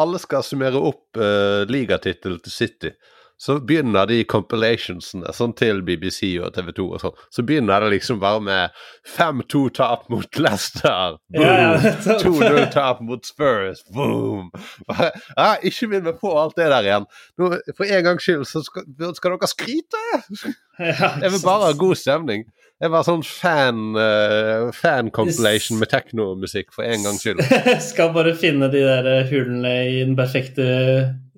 [0.00, 2.94] alle skal summere opp uh, ligatittelen til City.
[3.38, 7.20] Så begynner de compilationsene sånn til BBC og TV 2 og sånn.
[7.30, 11.18] Så begynner det liksom bare med 5-2-tap mot Leicester.
[11.30, 11.44] Boom!
[11.44, 12.16] Ja, ja.
[12.18, 13.84] 2-0-tap mot Spurs.
[13.94, 14.50] Boom!
[14.90, 17.06] Ja, ikke minn meg på alt det der igjen.
[17.38, 20.04] Nå, for en gangs skyld så skal, skal dere skryte!
[20.78, 22.48] det Jeg vil bare ha god stemning.
[22.78, 27.42] Jeg var sånn fan, uh, fan compilation med teknomusikk for en gangs skyld.
[27.90, 30.68] Skal bare finne de der hulene hullene i den perfekte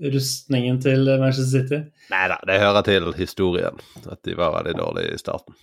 [0.01, 1.81] rustningen til Manchester City.
[2.11, 3.83] Nei da, det hører til historien.
[4.07, 5.57] At de var veldig dårlige i starten.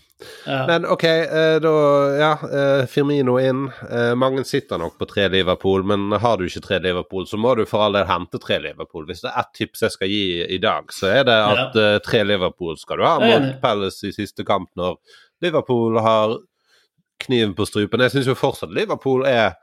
[0.47, 0.63] Ja.
[0.65, 1.73] Men OK, uh, da
[2.17, 3.67] Ja, uh, Firmino inn.
[3.85, 7.53] Eh, mange sitter nok på tre Liverpool, men har du ikke tre Liverpool, så må
[7.55, 9.05] du for all del hente tre Liverpool.
[9.05, 10.25] Hvis det er ett tips jeg skal gi
[10.55, 13.47] i dag, så er det at eh, tre Liverpool skal du ha mot.
[13.61, 14.97] Palace i siste kamp, når
[15.43, 16.37] Liverpool har
[17.23, 18.03] kniven på strupen.
[18.05, 19.55] Jeg syns jo fortsatt Liverpool er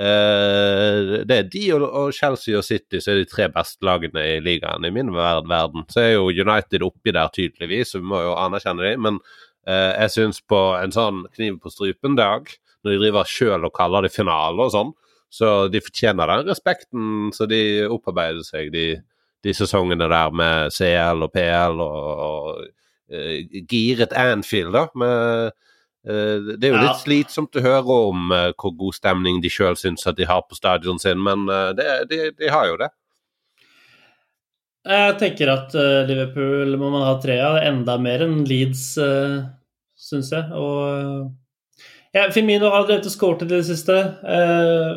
[0.00, 4.24] eh, Det er de og, og Chelsea og City som er de tre beste lagene
[4.36, 5.86] i ligaen i min verden.
[5.90, 9.06] Så er jo United oppi der tydeligvis, så vi må jo anerkjenne dem.
[9.06, 9.20] Men
[9.66, 12.50] eh, jeg syns på en sånn kniv på strupen-dag,
[12.80, 14.92] når de driver sjøl og kaller det finale og sånn,
[15.30, 18.86] så de fortjener den respekten så de opparbeider seg de,
[19.44, 22.64] de sesongene der med CL og PL og, og
[23.10, 24.86] giret Anfield, da.
[24.94, 25.52] Med,
[26.06, 26.86] eh, det er jo Ja.
[26.88, 30.42] litt slitsomt å høre om eh, hvor god stemning de sjøl syns at de har
[30.42, 32.90] på stadion sin, men eh, det, de, de har jo det.
[34.88, 37.58] Jeg tenker at eh, Liverpool må man ha tre av.
[37.60, 39.42] Enda mer enn Leeds, uh,
[40.00, 40.46] syns jeg.
[40.56, 41.84] Og eh,
[42.16, 43.98] ja, Firmino har drevet og skåret i det siste.
[44.24, 44.94] Eh,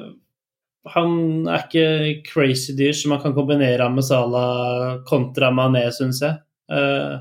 [0.94, 1.12] han
[1.52, 6.40] er ikke crazy dyr, som man kan kombinere ham med Salah kontra Mané, syns jeg.
[6.72, 7.20] Uh,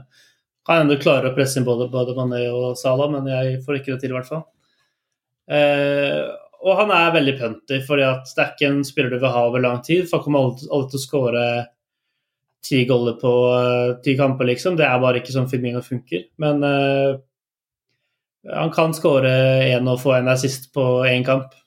[0.67, 3.81] kan hende du klarer å presse inn både, både Mané og Salah, men jeg får
[3.81, 4.45] ikke det til, i hvert fall.
[5.51, 6.23] Eh,
[6.63, 9.65] og han er veldig punty, at det er ikke en spiller du vil ha over
[9.65, 10.07] lang tid.
[10.07, 11.47] For han kommer aldri, aldri til å skåre
[12.63, 14.79] ti goller på eh, ti kamper, liksom.
[14.79, 16.29] Det er bare ikke sånn Firmino funker.
[16.43, 17.19] Men eh,
[18.55, 19.35] han kan skåre
[19.73, 21.59] én og få en assist på én kamp.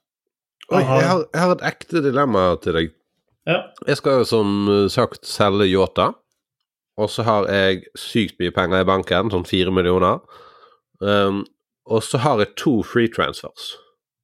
[0.72, 2.96] Oi, jeg har, jeg har et ekte dilemma til deg.
[3.46, 3.60] Ja.
[3.86, 6.14] Jeg skal jo som sagt selge Yota,
[6.98, 10.22] og så har jeg sykt mye penger i banken, sånn fire millioner.
[11.04, 11.44] Um,
[11.86, 13.74] og så har jeg to free transfers,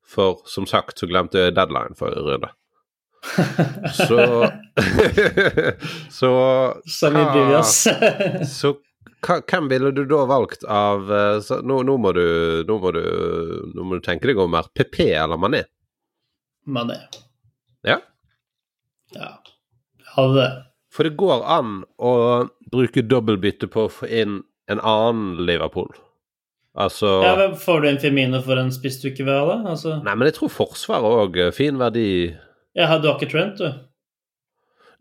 [0.07, 2.51] for som sagt så glemte jeg deadline forrige runde.
[3.93, 4.47] Så
[6.09, 6.31] Så
[6.87, 7.83] Så bryr oss.
[8.59, 8.73] Så
[9.21, 12.23] hvem ville du da valgt av eh, så, nå, nå, må du,
[12.65, 13.03] nå, må du,
[13.75, 14.71] nå må du tenke deg om mer.
[14.73, 15.61] PP eller Mané?
[16.65, 16.97] Mané.
[17.85, 17.99] Ja.
[19.13, 19.35] Ja.
[20.15, 20.49] Hadde det.
[20.91, 22.11] For det går an å
[22.71, 24.39] bruke dobbeltbytte på å få inn
[24.71, 25.91] en annen Liverpool.
[26.71, 29.73] Altså Ja, men Får du en Firmino for en spiss du ikke vil ha, da?
[29.73, 32.05] Altså, Nei, men jeg tror Forsvaret òg fin verdi
[32.79, 33.73] Ja, du har ikke Trent, du?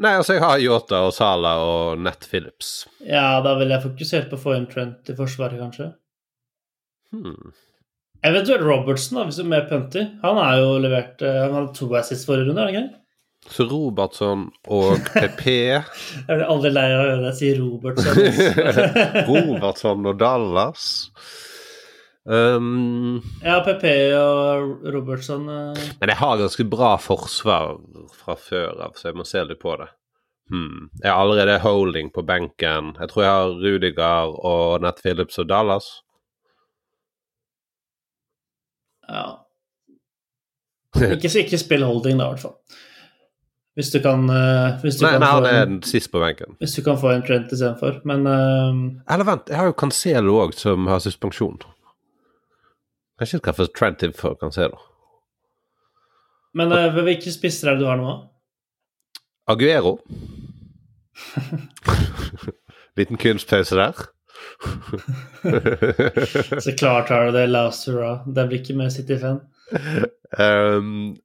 [0.01, 2.87] Nei, altså jeg har Yota og Sala og Nett Phillips.
[3.05, 5.91] Ja, da ville jeg fokusert på å få inn Trent i forsvaret, kanskje.
[7.13, 7.53] Hmm.
[8.25, 10.07] Eventuelt Robertson, da, hvis du er mer punty.
[10.25, 13.01] Han har jo levert eh, Han hadde to assist forrige runde, er det ikke?
[13.49, 15.85] Så Robertson og PP Jeg
[16.29, 18.19] blir aldri lei av å høre deg si Robertson.
[19.31, 20.89] Robertson og Dallas.
[22.31, 25.79] Um, ja, PP og Robertson uh...
[26.03, 27.79] men jeg har ganske bra forsvar
[28.13, 29.89] fra før av, så jeg må se litt på det.
[30.51, 30.91] Hmm.
[31.01, 32.93] Jeg har allerede holding på benken.
[33.01, 35.89] Jeg tror jeg har Rudiger og Nett Phillips og Dallas.
[39.09, 39.25] Ja.
[41.15, 42.57] Ikke, ikke spill holding, da, i hvert fall.
[43.79, 46.21] Hvis du kan eh, hvis du Nei, kan nei, få han er en, sist på
[46.23, 46.57] benken.
[46.59, 48.01] Hvis du kan få en Trent istedenfor.
[48.09, 51.61] Men uh, Eller vent, jeg har jo Cancelo òg, som har suspensjon.
[53.21, 54.81] Kanskje jeg skal få Trent inn for Cancelo.
[56.59, 58.17] Men uh, hvilke spisser er det du har nå?
[59.51, 59.99] Aguero.
[62.99, 63.95] Liten kunstpause der.
[66.61, 68.25] Så klart har du det, Lausura.
[68.27, 69.41] Den blir ikke med City-fan.
[70.45, 71.17] um,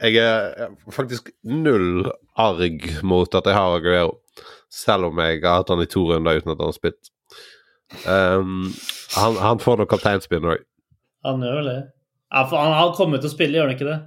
[0.00, 2.06] jeg er faktisk null
[2.40, 4.14] arg mot at jeg har Aguero,
[4.72, 7.10] selv om jeg har hatt han i to runder uten at han har spilt.
[8.06, 8.70] Um,
[9.16, 10.62] han, han får nok kapteinspinn òg.
[11.26, 11.78] Han gjør vel det.
[12.30, 13.98] Ja, for han har kommet til å spille, gjør han ikke det?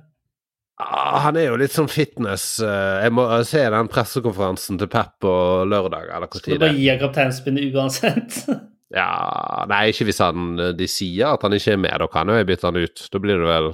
[0.81, 5.11] Ah, han er jo litt sånn fitness eh, Jeg må se den pressekonferansen til Pep
[5.21, 5.33] på
[5.69, 6.79] lørdag, eller hvor Skal tid du det bare er.
[6.81, 8.39] gi han kapteinspinn uansett?
[8.93, 11.93] Ja, nei, ikke hvis han de sier at han ikke er med.
[12.01, 13.05] Da kan jo jeg bytte han ut.
[13.13, 13.69] Da blir det vel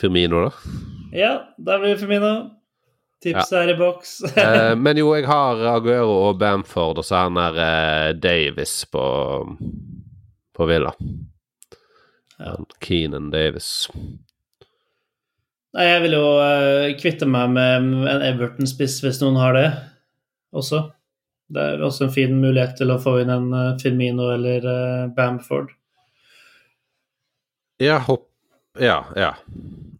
[0.00, 0.76] Firmino, da.
[1.16, 2.34] ja, da blir det Firmino.
[3.22, 4.18] Tipset er i boks.
[4.36, 8.74] Eh, men jo, jeg har Aguero og Bamford, og så er han der eh, Davis
[8.92, 9.04] på,
[10.56, 10.92] på Villa.
[12.36, 12.52] Ja.
[12.84, 13.88] Keenan Davis.
[15.76, 19.66] Nei, jeg vil jo eh, kvitte meg med en Everton-spiss hvis noen har det
[20.56, 20.86] også.
[21.52, 25.02] Det er også en fin mulighet til å få inn en eh, Firmino eller eh,
[25.16, 25.72] Bamford.
[27.80, 28.28] Ja, hopp
[28.82, 29.30] Ja, ja.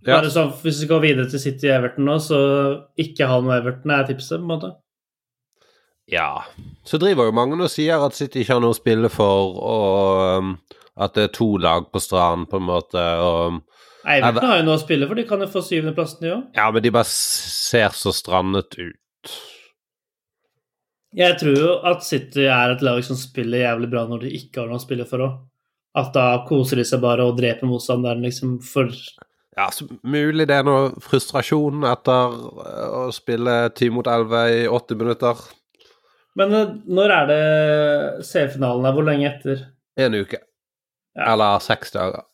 [0.06, 0.16] ja.
[0.16, 2.40] Bare sånn, Hvis vi går videre til City Everton nå, så
[3.00, 4.72] ikke ha noe Everton er tipset, på en måte.
[6.10, 6.44] Ja.
[6.86, 10.44] Så driver jo mange og sier at City ikke har noe å spille for, og
[10.44, 10.52] um,
[10.96, 13.62] at det er to lag på stranden, på en måte, og
[14.06, 16.46] Nei, Everton har jo noe å spille for, de kan jo få syvendeplassen, de òg.
[16.54, 19.34] Ja, men de bare ser så strandet ut.
[21.16, 24.60] Jeg tror jo at City er et lag som spiller jævlig bra når de ikke
[24.60, 25.36] har noe å spille for òg.
[25.96, 28.90] At da koser de seg bare og dreper motstanderen, liksom, for
[29.56, 32.34] Ja, så mulig det er noe frustrasjon etter
[32.66, 35.46] eh, å spille 10 mot 11 i 80 minutter.
[36.36, 37.40] Men eh, når er det
[38.28, 38.96] seriefinalen er?
[38.96, 39.64] Hvor lenge etter?
[39.96, 40.42] En uke.
[41.16, 41.30] Ja.
[41.32, 42.26] Eller seks dager.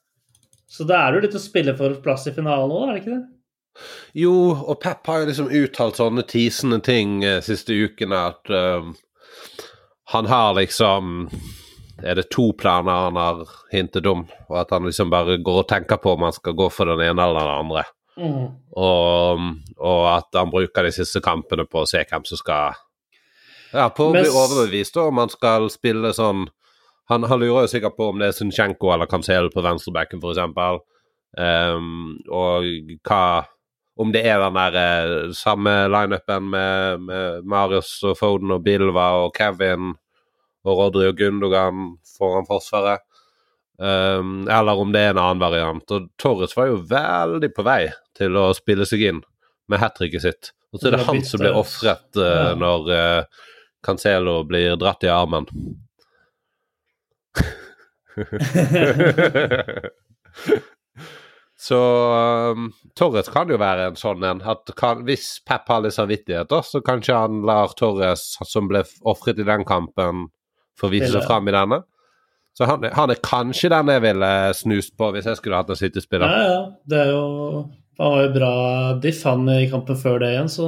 [0.67, 3.05] Så da er det jo litt å spille for plass i finalen òg, er det
[3.05, 3.23] ikke det?
[4.19, 8.91] Jo, og Pep har jo liksom uttalt sånne tisende ting eh, siste ukene at eh,
[10.13, 11.29] han har liksom
[12.05, 13.43] Er det to planer han har
[13.73, 16.67] hintet om, og at han liksom bare går og tenker på om han skal gå
[16.73, 17.85] for den ene eller den andre.
[18.19, 18.49] Mm.
[18.77, 19.45] Og,
[19.81, 22.75] og at han bruker de siste kampene på å se hvem som skal
[23.73, 26.43] Ja, på å bli s- overbevist om han skal spille sånn
[27.09, 30.85] han, han lurer jo sikkert på om det er Zinchenko eller Kansel på venstrebacken, f.eks.
[31.33, 32.69] Um, og
[33.09, 33.23] hva
[33.97, 39.11] Om det er den der eh, samme lineupen med, med Marius og Foden og Bilva
[39.25, 39.95] og Kevin
[40.65, 43.01] og Rodri og Gundogan foran Forsvaret.
[43.83, 45.91] Um, eller om det er en annen variant.
[45.95, 47.83] Og Torres var jo veldig på vei
[48.19, 49.21] til å spille seg inn
[49.71, 50.43] med hat tricket sitt.
[50.73, 52.55] Og så er det han som blir ofret uh, Ja.
[52.59, 53.23] når uh,
[53.83, 55.47] Cancelo blir dratt i armen.
[61.63, 61.79] Så
[62.51, 64.41] um, Torres kan jo være en sånn en.
[64.75, 69.47] Kan, hvis Pep har litt samvittighet, så kanskje han lar Torres, som ble ofret i
[69.47, 70.25] den kampen,
[70.81, 71.83] få vise seg fram i denne.
[72.53, 75.77] Så han, han er kanskje den jeg ville snust på hvis jeg skulle hatt en
[75.77, 76.29] Ja, City-spiller.
[76.29, 76.59] ja.
[76.85, 77.23] Det er jo
[78.01, 78.51] Han var jo bra
[79.01, 80.67] diff, han i kampen før det igjen, så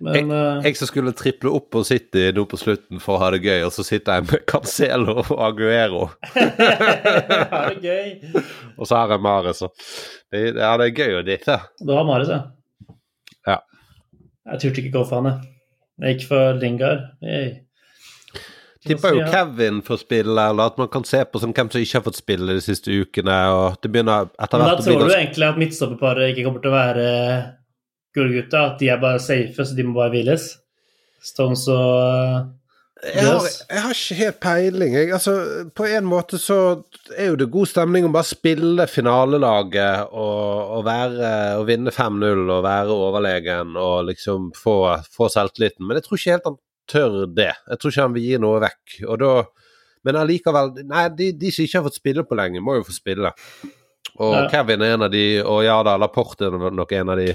[0.00, 3.30] Men jeg, Jeg som skulle triple opp på City nå på slutten for å ha
[3.32, 6.02] det gøy, og så sitter jeg med Cancelo og Aguero.
[6.36, 8.42] ha det gøy.
[8.78, 9.62] Og så har jeg Mares.
[9.62, 11.56] ja, det er gøy å diffe.
[11.80, 13.56] Du har Marius, ja.
[14.46, 15.52] Jeg turte ikke gå for han, jeg.
[16.04, 17.00] Jeg gikk for Lingard.
[17.24, 17.48] Hey.
[18.88, 19.26] Tipper jo.
[19.32, 22.20] Kevin får spille, eller at man kan se på sånn, hvem som ikke har fått
[22.20, 23.38] spille de siste ukene.
[23.54, 25.12] og det begynner etter Men da tror begynner...
[25.12, 27.08] du egentlig at midtstopperparet ikke kommer til å være
[28.16, 28.66] gullgutta?
[28.72, 30.52] At de er bare safe, så de må bare hviles?
[31.26, 32.54] Stones og
[33.04, 34.94] jeg har, jeg har ikke helt peiling.
[34.96, 35.32] Jeg, altså,
[35.76, 36.58] på en måte så
[37.12, 42.46] er jo det god stemning å bare spille finalelaget og, og, være, og vinne 5-0
[42.46, 44.78] og være overlegen og liksom få,
[45.12, 45.84] få selvtilliten.
[45.84, 46.58] Men jeg tror ikke helt han
[46.90, 47.52] tør det.
[47.68, 48.96] Jeg tror ikke han vil gi noe vekk.
[49.06, 49.30] Og da,
[50.06, 52.96] men allikevel Nei, de, de som ikke har fått spille på lenge, må jo få
[52.96, 53.32] spille.
[54.16, 54.48] Og Ja.
[54.52, 57.32] Kevin er en av de, og ja da, Laporte er nok en av de.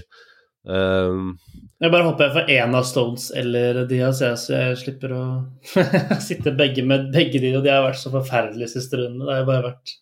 [0.62, 1.34] Um,
[1.82, 5.24] Jeg bare håper jeg får én av Stones eller Diaz, jeg, så jeg slipper å
[6.28, 9.26] sitte begge med begge de, og de har vært så forferdelige siste runde.
[9.26, 9.98] Det har bare vært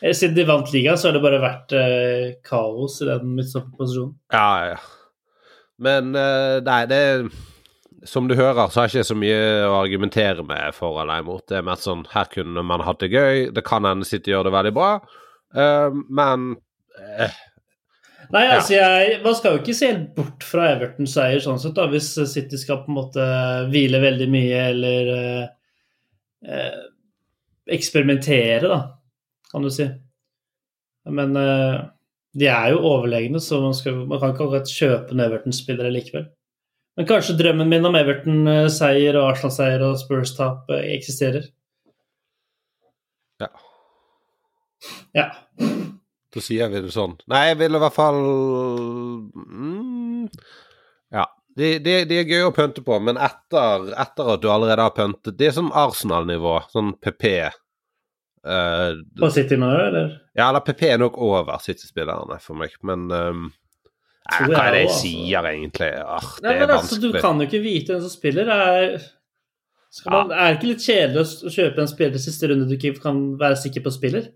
[0.00, 4.14] Eh, Siden de vant ligaen, så har det bare vært eh, kaos i den midtstopperposisjonen.
[4.32, 4.78] Ja, ja.
[5.80, 7.00] Men uh, nei, det
[8.08, 11.44] Som du hører, så har jeg ikke så mye å argumentere med for eller imot.
[11.50, 13.50] Det er mer sånn Her kunne man hatt det gøy.
[13.52, 14.90] Det kan hende City gjør det veldig bra,
[15.58, 16.54] uh, men
[16.96, 17.40] uh,
[18.30, 21.74] Nei, altså jeg, Man skal jo ikke se helt bort fra Evertons seier sånn sett,
[21.78, 23.24] da, hvis City skal på en måte
[23.72, 25.46] hvile veldig mye eller eh,
[26.46, 26.76] eh,
[27.74, 28.78] eksperimentere, da,
[29.50, 29.88] kan du si.
[31.10, 31.80] Men eh,
[32.38, 36.28] de er jo overlegne, så man, skal, man kan ikke akkurat kjøpe en Everton-spillere likevel.
[37.00, 41.46] Men kanskje drømmen min om Everton-seier og Arsenal-seier og Spurs-tap eh, eksisterer.
[43.40, 43.48] Ja.
[45.16, 45.24] Ja.
[45.56, 47.14] Da sier vi det sånn.
[47.32, 48.20] Nei, jeg vil i hvert fall
[49.32, 50.26] mm,
[51.16, 51.24] Ja.
[51.56, 54.92] De, de, de er gøy å pønte på, men etter, etter at du allerede har
[54.92, 57.48] pøntet Det er som Arsenal-nivå, sånn PP.
[58.44, 60.18] Uh, På City nå, eller?
[60.36, 63.48] ja, eller PP er nok over City-spillerne for meg, men um,
[64.30, 65.88] Hva er det jeg også, sier, egentlig?
[65.94, 68.52] Det Nei, men altså, du kan jo ikke vite hvem som spiller.
[68.54, 69.08] Er,
[70.06, 73.24] man, er det ikke litt kjedelig å kjøpe en spiller siste runde du ikke kan
[73.40, 74.30] være sikker på spiller?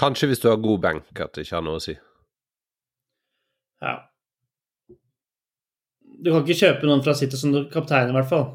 [0.00, 1.94] Kanskje hvis du har god benk, at det ikke har noe å si.
[3.82, 3.98] Ja.
[6.22, 8.46] Du kan ikke kjøpe noen fra City som kaptein, i hvert fall.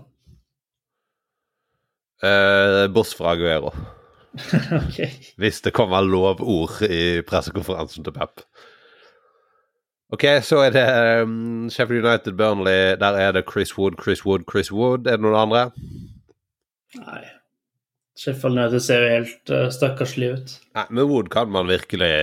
[2.23, 3.73] Eh, Boss fra Aguero.
[4.87, 5.09] okay.
[5.37, 8.43] Hvis det kommer lovord i pressekonferansen til Pep.
[10.15, 10.83] Ok, så er det
[11.23, 12.95] um, Sheffield United Burnley.
[12.99, 15.07] Der er det Chris Wood, Chris Wood, Chris Wood.
[15.07, 15.65] Er det noen andre?
[16.95, 17.23] Nei.
[18.17, 20.59] Sheffield United ser jo helt uh, stakkarslig ut.
[20.77, 22.13] Nei, med Wood kan man virkelig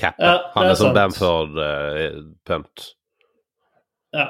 [0.00, 0.24] cappe.
[0.24, 0.94] Ja, Han er er som.
[0.96, 2.76] Bamford-punt.
[4.16, 4.26] Ja.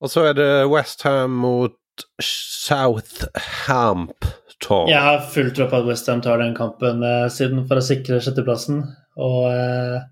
[0.00, 1.74] Og så er det Westham mot
[2.22, 4.88] Southampton.
[4.88, 8.20] Jeg har fullt tro på at Westham tar den kampen uh, siden for å sikre
[8.24, 8.82] sjetteplassen.
[9.16, 10.02] Og eh, eh,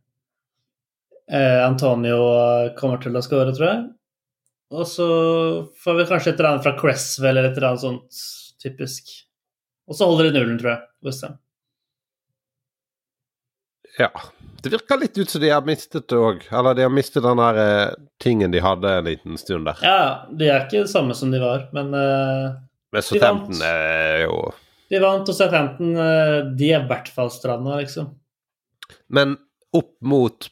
[1.35, 2.19] Antonio
[2.79, 3.85] kommer til å skåre, tror jeg.
[4.75, 5.07] Og så
[5.85, 8.21] får vi kanskje et eller annet fra Cresswell eller et eller annet sånt
[8.63, 9.11] typisk.
[9.91, 10.83] Og så holder de nullen, tror jeg.
[11.05, 11.37] Westham.
[13.99, 14.11] Ja.
[14.65, 16.47] Det virker litt ut som de har mistet det òg.
[16.49, 19.83] Eller de har mistet den der eh, tingen de hadde en liten stund der.
[19.85, 22.55] Ja, de er ikke det samme som de var, men eh,
[22.95, 24.39] Men Southampton er jo
[24.93, 28.11] de vant, og Southampton eh, de er i hvert fall stranda, liksom.
[29.13, 29.37] Men
[29.75, 30.49] opp mot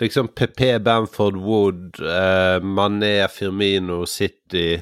[0.00, 4.74] liksom PP, Bamford, Wood, eh, Mané, Firmino, City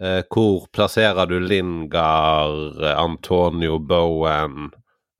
[0.00, 4.70] eh, Hvor plasserer du Lingard, eh, Antonio Bowen,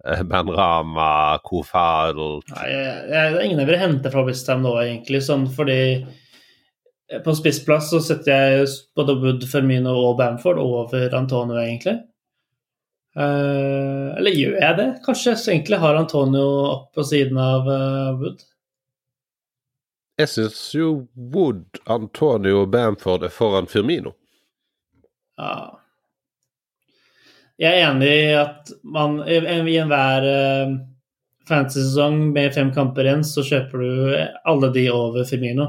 [0.05, 5.47] eh, Ben Rama, Kofal jeg, er ingen jeg vil hente fra Westham nå, egentlig, sånn
[5.53, 11.99] fordi eh, på spissplass så setter jeg både Wood, Firmino og Bamford over Antonio, egentlig.
[13.17, 14.91] Eh, eller gjør jeg det?
[15.07, 16.45] Kanskje så egentlig har Antonio
[16.75, 18.45] opp på siden av uh, Wood.
[20.17, 24.14] Jeg syns jo Wood, Antonio Bamford er foran Firmino.
[25.37, 25.77] Ja.
[27.61, 29.37] Jeg er enig i at man i
[29.77, 30.75] enhver uh,
[31.49, 34.17] fantasy-sesong med fem kamper igjen, så kjøper du
[34.49, 35.69] alle de over Firmino.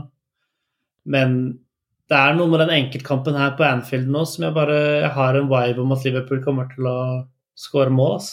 [1.08, 1.38] Men
[2.08, 5.36] det er noe med den enkeltkampen her på Anfield nå som jeg bare jeg har
[5.36, 7.00] en vibe om at Liverpool kommer til å
[7.60, 8.22] skåre mål.
[8.22, 8.32] ass.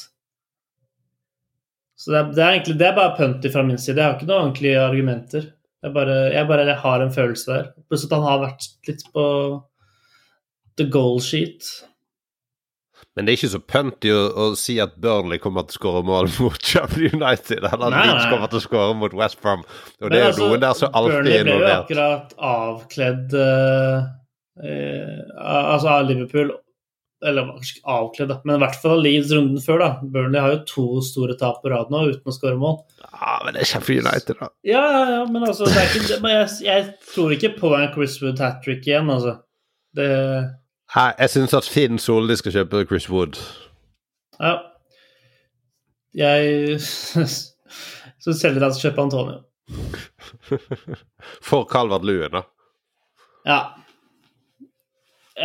[1.99, 3.99] Så det er, det er egentlig det er bare punty fra min side.
[3.99, 5.51] Jeg har ikke noen ordentlige argumenter.
[5.85, 7.66] Jeg bare, jeg bare jeg har en følelse der.
[7.89, 9.24] Pluss at han har vært litt på
[10.80, 11.68] the goal sheet.
[13.14, 16.03] Men det er ikke så punty å, å si at Burnley kommer til å skåre
[16.09, 19.62] mål mot Champions United, eller at Leeds kommer til å skåre mot West Brom.
[20.01, 24.09] Og det er altså, noen der som alltid Burnley er ble jo akkurat avkledd uh,
[24.64, 26.55] uh, altså av Liverpool
[27.25, 27.49] Eller
[27.89, 29.79] avkledd, men i hvert fall Leeds runden før.
[29.81, 29.89] da.
[30.12, 32.77] Burnley har jo to store tap på rad nå uten å skåre mål.
[33.01, 34.51] Ja, men det er Sheffield United, da.
[34.68, 38.18] Ja, ja, ja, men altså det ikke, men jeg, jeg tror ikke på en Chris
[38.22, 39.39] Wood hat trick igjen, altså.
[39.97, 40.11] Det
[40.95, 43.39] Hei, jeg syns at Finn Solli skal kjøpe Chris Wood.
[44.37, 44.59] Ja.
[46.14, 46.77] Jeg
[48.25, 49.41] Så selger jeg skal kjøpe Antonio.
[51.43, 52.45] For Calvert Lewin, da.
[53.49, 53.59] Ja.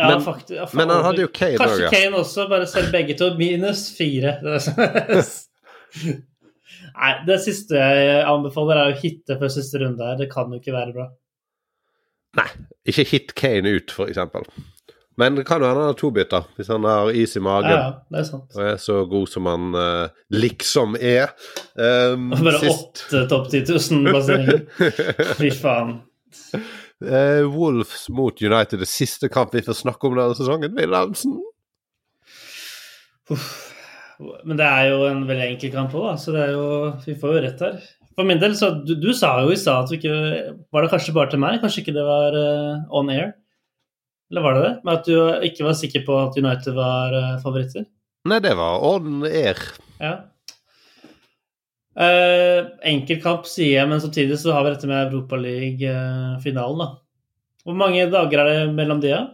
[0.00, 0.56] Ja, Men- faktisk.
[0.56, 1.90] Ja, Men han hadde jo Kane òg, Kanskje ja.
[1.92, 3.30] Kane også, bare selv begge to.
[3.36, 4.38] Minus fire.
[7.00, 10.18] Nei, det siste jeg anbefaler, er å hitte før siste runde her.
[10.20, 11.06] Det kan jo ikke være bra.
[12.38, 12.48] Nei,
[12.88, 14.46] ikke hit Kane ut, for eksempel.
[15.20, 17.70] Men det kan jo hende han har to bytter, hvis han har is i magen.
[17.74, 18.54] ja, det er sant.
[18.56, 21.34] Og er så god som han uh, liksom er.
[21.76, 24.62] Um, Bare sist åtte topp 10 000-plasseringer.
[25.40, 25.98] Fy faen.
[27.00, 30.74] Eh, Wolves mot United, det siste kamp vi får snakke om denne sesongen.
[30.76, 31.38] Wilhelmsen.
[34.44, 36.66] Men det er jo en veldig enkel kamp òg, så det er jo,
[37.06, 37.78] vi får jo rett her.
[38.18, 40.16] For min del, så du, du sa jo i stad at du ikke
[40.74, 41.60] Var det kanskje bare til meg?
[41.62, 43.30] Kanskje ikke det var uh, on air?
[44.30, 44.72] Eller var det det?
[44.84, 47.86] Men at du ikke var sikker på at United var uh, favoritter?
[48.28, 49.62] Nei, det var on air.
[50.02, 50.12] Ja.
[52.00, 56.88] Uh, enkel kamp, sier jeg, men samtidig så har vi dette med Europaliga-finalen, da.
[57.66, 59.26] Hvor mange dager er det mellom de, da?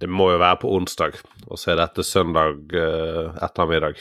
[0.00, 1.18] Det må jo være på onsdag,
[1.48, 3.98] og så er dette søndag uh, ettermiddag.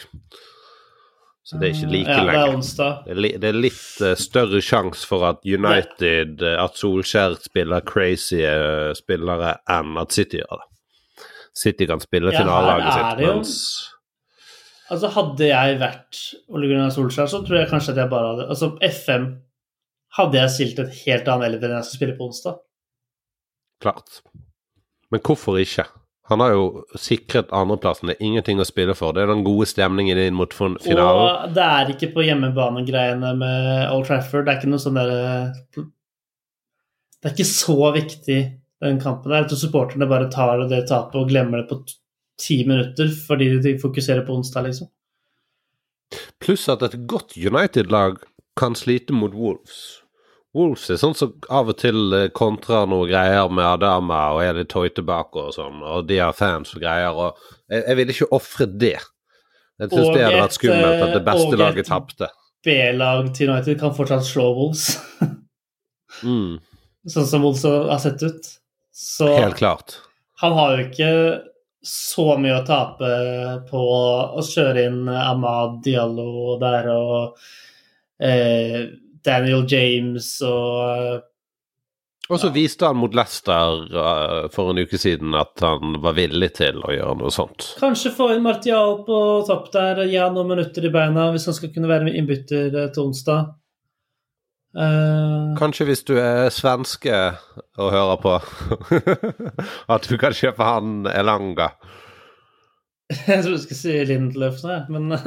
[1.50, 2.98] Så det er ikke like ja, det er onsdag.
[3.08, 7.40] Det er, li det er litt uh, større sjanse for at United, uh, at Solskjær
[7.42, 10.68] spiller crazy eh, spillere, enn at City gjør det.
[11.58, 13.56] City kan spille Ja, finalelaget sitt, mens
[14.90, 16.20] Altså, hadde jeg vært
[16.50, 19.28] Ole Gunnar Solskjær, så tror jeg kanskje at jeg bare hadde Altså, FM
[20.18, 22.56] hadde jeg stilt et helt annet elver enn jeg skal spille på onsdag.
[23.84, 24.22] Klart.
[25.14, 25.86] Men hvorfor ikke?
[26.30, 26.64] Han har jo
[27.02, 28.10] sikret andreplassen.
[28.10, 29.14] Det er ingenting å spille for.
[29.14, 31.22] Det er den gode stemningen inn mot fin- finalen.
[31.50, 34.46] Og det er ikke på hjemmebane-greiene med Old Trafford.
[34.46, 35.32] Det er ikke noe sånn derre
[37.20, 38.38] Det er ikke så viktig,
[38.86, 39.42] den kampen der.
[39.42, 41.82] Jeg tror supporterne bare tar det tapet og glemmer det på
[42.40, 44.90] ti minutter fordi de fokuserer på onsdag, liksom.
[46.42, 48.18] Pluss at et godt United-lag
[48.58, 50.00] kan slite mot Wolves.
[50.58, 54.58] Wolves er sånn som av og til eh, kontrer noe greier med Adama og er
[54.58, 57.38] litt høyt tilbake og sånn, og de har fans og greier, og
[57.70, 58.96] jeg, jeg vil ikke ofre det.
[59.80, 62.26] Jeg syns det hadde vært skummelt at det beste laget tapte.
[62.26, 62.36] og et-
[62.68, 64.98] B-lag til United kan fortsatt slå Wolves,
[66.26, 66.58] Mm,
[67.14, 68.50] sånn som Wolves har sett ut.
[68.92, 70.00] Så helt klart.
[70.42, 71.12] han har jo ikke
[71.82, 73.10] så mye å tape
[73.70, 73.82] på
[74.36, 77.40] å kjøre inn Ahmad Diallo der og
[78.20, 78.90] eh,
[79.26, 81.26] Daniel James og
[82.30, 86.52] Og så viste han mot Leicester uh, for en uke siden at han var villig
[86.60, 87.72] til å gjøre noe sånt.
[87.80, 91.58] Kanskje få inn Martial på topp der, gi han noen minutter i beina hvis han
[91.58, 93.56] skal kunne være med innbytter eh, til onsdag.
[94.78, 97.16] Eh, Kanskje hvis du er svenske
[97.80, 98.36] og hører på,
[99.96, 101.72] at du kan kjøpe han Elanga.
[103.10, 105.10] jeg trodde du skulle si Lindløf jeg, men?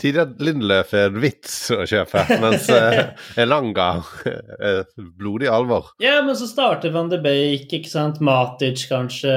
[0.00, 3.10] Tidligere Lindløf er en vits å kjøpe, mens eh,
[3.42, 3.88] Elanga
[4.24, 4.84] er
[5.18, 5.90] blodig alvor.
[6.02, 8.22] Ja, men så starter Van de Beek, ikke sant?
[8.24, 9.34] Matic, kanskje.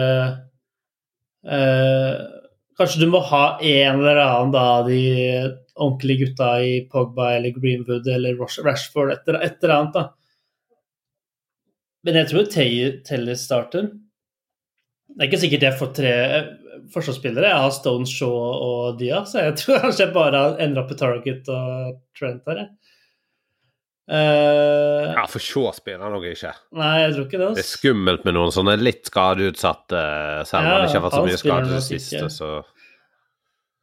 [1.44, 2.14] Eh,
[2.80, 5.02] kanskje du må ha en eller annen av de
[5.76, 10.08] ordentlige gutta i Pogba eller Greenwood eller Rashford, et, eller annet, da.
[12.06, 12.50] Men jeg tror
[13.06, 13.92] Telles starter.
[15.12, 16.52] Det er ikke sikkert jeg får tre eh,
[16.94, 17.50] forsvarsspillere.
[17.52, 20.98] Jeg har Stone, Shaw og Dia, så jeg tror kanskje jeg bare ender opp i
[20.98, 22.81] Target og Trent her, jeg.
[24.12, 26.52] Eh, Ja, for så spiller han nok ikke.
[26.76, 27.50] Nei, jeg tror ikke det.
[27.56, 30.02] Det er skummelt med noen sånne litt skadeutsatte,
[30.50, 32.50] selv om Ja, han ikke har vært så mye skade i det siste, så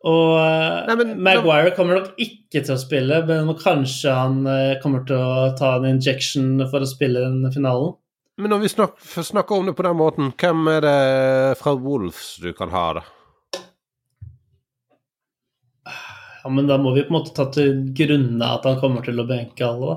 [0.09, 4.77] Og eh, Nei, men- Maguire kommer nok ikke til å spille, men kanskje han eh,
[4.83, 7.97] kommer til å ta en injection for å spille den finalen.
[8.39, 12.37] Men når vi snak, snakker om det på den måten, hvem er det fra Wolves
[12.39, 13.03] du kan ha, da?
[16.45, 19.19] Ja, Men da må vi på en måte ta til grunne at han kommer til
[19.21, 19.97] å benke alle,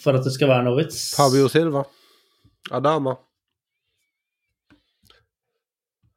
[0.00, 1.00] For at det skal være noe vits.
[1.18, 1.84] Fabio Silva?
[2.76, 3.16] Adama?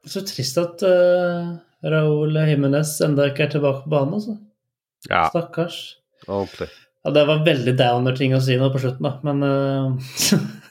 [0.07, 1.53] Så trist at uh,
[1.83, 4.37] Raúl Jimenez enda ikke er tilbake på banen, altså.
[5.09, 5.79] Ja, Stakkars.
[6.27, 6.69] ordentlig.
[7.03, 10.51] Ja, det var veldig downer-ting å si nå på slutten, da, men uh,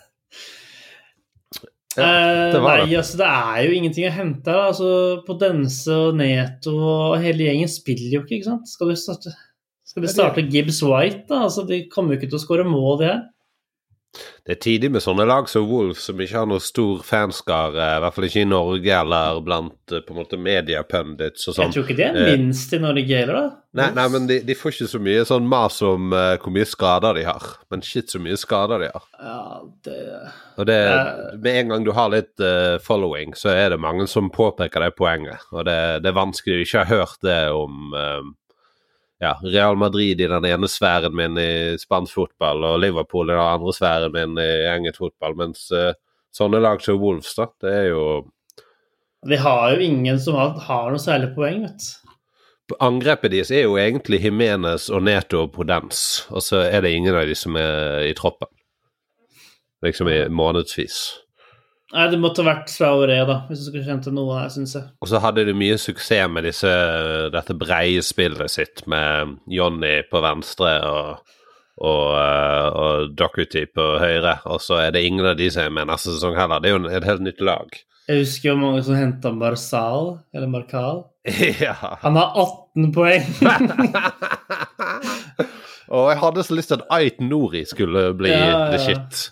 [1.97, 4.69] Ja, Eh, det var nei, altså det er jo ingenting å hente her.
[4.71, 4.91] Altså,
[5.27, 8.71] Podense og Neto og hele gjengen spiller jo ikke, ikke sant?
[8.71, 9.35] Skal du starte,
[9.93, 11.43] skal vi starte Gibbs White, da?
[11.45, 13.22] Altså, de kommer jo ikke til å skåre mål, de her.
[14.45, 18.01] Det er tidlig med sånne lag som Wolf, som ikke har noe stor fanskare, i
[18.03, 21.70] hvert fall ikke i Norge eller blant eh, på en måte mediepundits og sånn.
[21.70, 23.62] Jeg tror ikke de er Eh, minst i Norge heller, da.
[23.78, 26.68] Nei, nei men de, de får ikke så mye sånn mas om uh, hvor mye
[26.68, 27.47] skader de har.
[27.72, 29.07] Men shit, så mye skader de har.
[29.16, 29.45] Ja,
[29.86, 29.97] det
[30.61, 30.78] Og det,
[31.40, 34.93] med en gang du har litt uh, following, så er det mange som påpeker det
[34.99, 35.47] poenget.
[35.55, 38.20] Og det, det er vanskelig å ikke ha hørt det om eh,
[39.23, 43.43] ja, Real Madrid i den ene sfæren min i spansk fotball, og Liverpool i den
[43.43, 45.37] andre sfæren min i engelsk fotball.
[45.39, 45.93] Mens uh,
[46.35, 48.05] sånne lag som Wolves, da, det er jo
[49.31, 51.99] De har jo ingen som har, har noe særlig poeng, vet du.
[52.83, 57.14] Angrepet deres er jo egentlig Jimenez og Neto og Podens, og så er det ingen
[57.14, 58.49] av de som er i troppen.
[59.85, 60.99] Liksom i månedsvis.
[61.93, 64.86] Nei, det måtte vært Aurea, da, hvis du skulle kjent til noe her, syns jeg.
[65.05, 66.72] Og så hadde de mye suksess med disse,
[67.34, 71.34] dette breie spillet sitt med Johnny på venstre og,
[71.84, 74.38] og, eh, og Docherty på høyre.
[74.49, 76.64] Og så er det ingen av de som er med neste sesong heller.
[76.64, 77.76] Det er jo et helt nytt lag.
[78.09, 81.05] Jeg husker jo mange som henta Marsal, eller Marcal.
[81.66, 81.76] ja.
[82.03, 83.28] Han har 18 poeng!
[85.93, 88.64] og jeg hadde så lyst til at Ait Nori skulle bli Ja, ja.
[88.72, 89.28] the shit.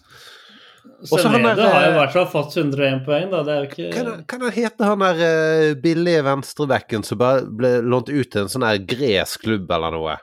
[1.00, 3.38] Også han der, har jo i eh, hvert fall fått 101 poeng, da.
[3.46, 7.16] Det er jo ikke Kan han- det han hete han der eh, billige venstrebacken som
[7.22, 10.16] bare ble lånt ut til en sånn her gresk klubb eller noe?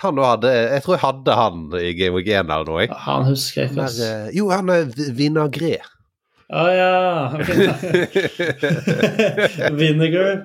[0.00, 2.80] Han òg hadde Jeg tror jeg hadde han i Game Week 1 eller noe.
[2.86, 2.90] jeg.
[3.06, 3.98] Han husker jeg ikke, ass.
[4.00, 4.84] eh, jo, han er
[5.18, 5.76] Vinagre.
[6.50, 7.30] Å ja.
[9.78, 10.40] Vinegar.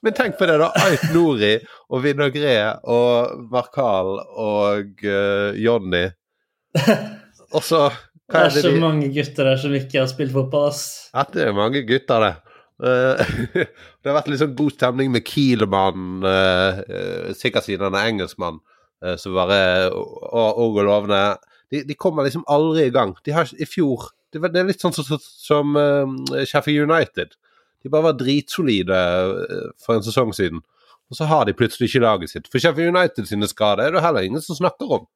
[0.00, 0.70] Men tenk på det, da.
[0.86, 1.50] Ait Nori
[1.92, 2.54] og Vinagre
[2.88, 3.08] og
[3.52, 6.06] Markal og uh, Johnny.
[7.56, 7.86] Og så
[8.28, 10.84] Hva er er det så de mange gutter der som ikke har spilt fotball, ass.
[11.14, 12.34] Ja, det er mange gutter, det.
[12.78, 13.32] Eh,
[13.64, 18.60] det har vært litt sånn god stemning med Kielmann, uh, sikkert siden han er engelskmann,
[19.04, 21.38] eh, som bare Og og lovende.
[21.72, 23.16] De, de kommer liksom aldri i gang.
[23.24, 26.84] De har i fjor Det, var, det er litt sånn som, som, som uh, Sheffield
[26.84, 27.32] United.
[27.82, 28.96] De bare var dritsolide
[29.48, 30.62] eh, for en sesong siden,
[31.08, 32.48] og så har de plutselig ikke laget sitt.
[32.50, 35.06] For Sheffield United sine skader er det heller ingen som snakker om.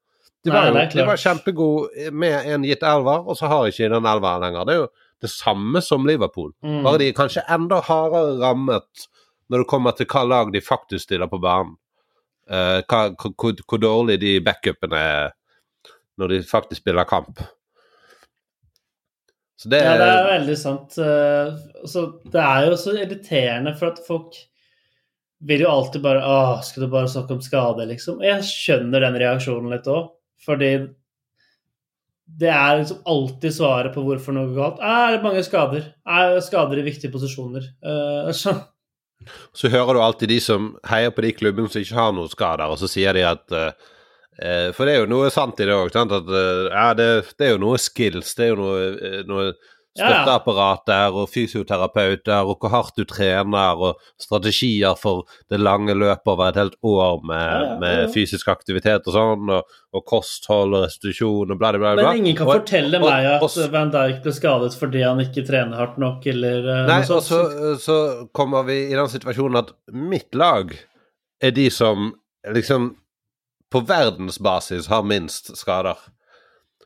[0.43, 3.69] De var, jo, det er de var kjempegode med en gitt elver, og så har
[3.71, 4.67] ikke den elveren lenger.
[4.67, 4.89] Det er jo
[5.23, 6.51] det samme som Liverpool.
[6.67, 6.81] Mm.
[6.83, 9.07] Bare de er kanskje enda hardere rammet
[9.53, 11.77] når det kommer til hva lag de faktisk stiller på banen.
[12.51, 15.35] Uh, hva, hvor, hvor dårlig de backupene er
[16.19, 17.39] når de faktisk spiller kamp.
[19.63, 20.97] Så det, Ja, det er veldig sant.
[20.99, 24.35] Uh, Så det er jo så irriterende, for at folk
[25.47, 28.19] vil jo alltid bare Å, skal du bare snakke om skade, liksom?
[28.19, 30.11] Og jeg skjønner den reaksjonen litt òg,
[30.43, 30.73] fordi
[32.41, 34.85] det er liksom alltid svaret på hvorfor noe går galt.
[34.85, 35.89] Er det mange skader?
[36.07, 37.67] Er det skader i viktige posisjoner?
[37.85, 38.55] Uh, så,
[39.57, 42.73] så hører du alltid de som heier på de klubbene som ikke har noen skader,
[42.73, 45.93] og så sier de at eh, For det er jo noe sant i det òg,
[45.93, 49.53] eh, ja, det, det er jo noe skills, det er jo noe, noe.
[49.99, 56.27] Støtteapparat der, og fysioterapeuter, og hvor hardt du trener, og strategier for det lange løpet
[56.33, 61.53] over et helt år med, med fysisk aktivitet og sånn, og, og kosthold og restitusjon
[61.53, 62.07] og bla, bla, bla.
[62.13, 65.45] men ingen kan Og- fortelle og- meg at Van Dijk ble skadet fordi han ikke
[65.47, 67.43] trener hardt nok, eller eh, Nei, og så,
[67.83, 67.99] så
[68.33, 70.73] kommer vi i den situasjonen at mitt lag
[71.43, 72.15] er de som
[72.49, 72.95] liksom
[73.73, 75.97] på verdensbasis har minst skader.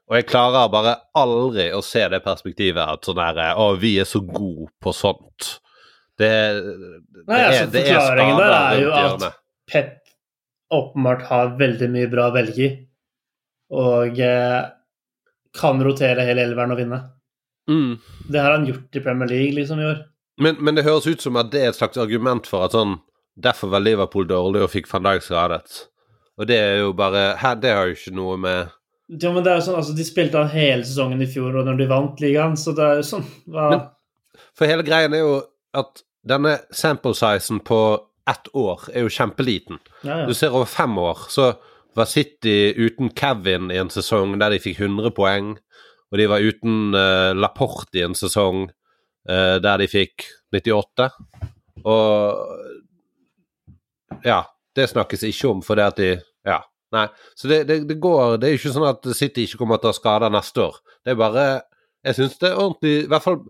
[0.07, 4.07] Og jeg klarer bare aldri å se det perspektivet at sånn her Å, vi er
[4.07, 5.57] så gode på sånt.
[6.17, 9.27] Det, det, Nei, altså, er, det er forklaringen der er jo at.
[9.67, 9.95] Pep
[10.73, 12.69] åpenbart har veldig mye bra å velge i,
[13.75, 14.63] og eh,
[15.55, 17.01] kan rotere hele elveren og vinne.
[17.70, 17.99] Mm.
[18.31, 20.01] Det har han gjort i Premier League liksom i år.
[20.43, 23.01] Men, men det høres ut som at det er et slags argument for at sånn
[23.37, 25.81] Derfor var Liverpool dårlig og fikk van Dijk skadet.
[26.41, 28.70] Og det er jo bare her, Det har jo ikke noe med
[29.09, 31.66] Ja, men det er jo sånn, altså De spilte av hele sesongen i fjor, og
[31.69, 33.69] når de vant ligaen, så det er jo sånn hva...
[33.70, 33.87] Men-
[34.57, 35.37] For hele greien er jo
[35.77, 37.78] at denne sample sizen på
[38.28, 39.78] ett år er jo kjempeliten.
[40.03, 41.53] ja, Du ser over fem år, så
[41.97, 45.53] var City uten Kevin i en sesong der de fikk 100 poeng,
[46.11, 48.66] og de var uten uh, Laporte i en sesong
[49.31, 51.11] uh, der de fikk 98.
[51.87, 52.11] Og
[54.27, 54.43] ja,
[54.77, 56.11] det snakkes ikke om fordi at de
[56.47, 56.61] Ja.
[56.95, 57.07] Nei.
[57.35, 59.91] Så det, det, det går Det er jo ikke sånn at City ikke kommer til
[59.91, 60.77] å skade neste år.
[61.03, 61.47] Det er bare
[62.07, 63.41] Jeg syns det er ordentlig I hvert fall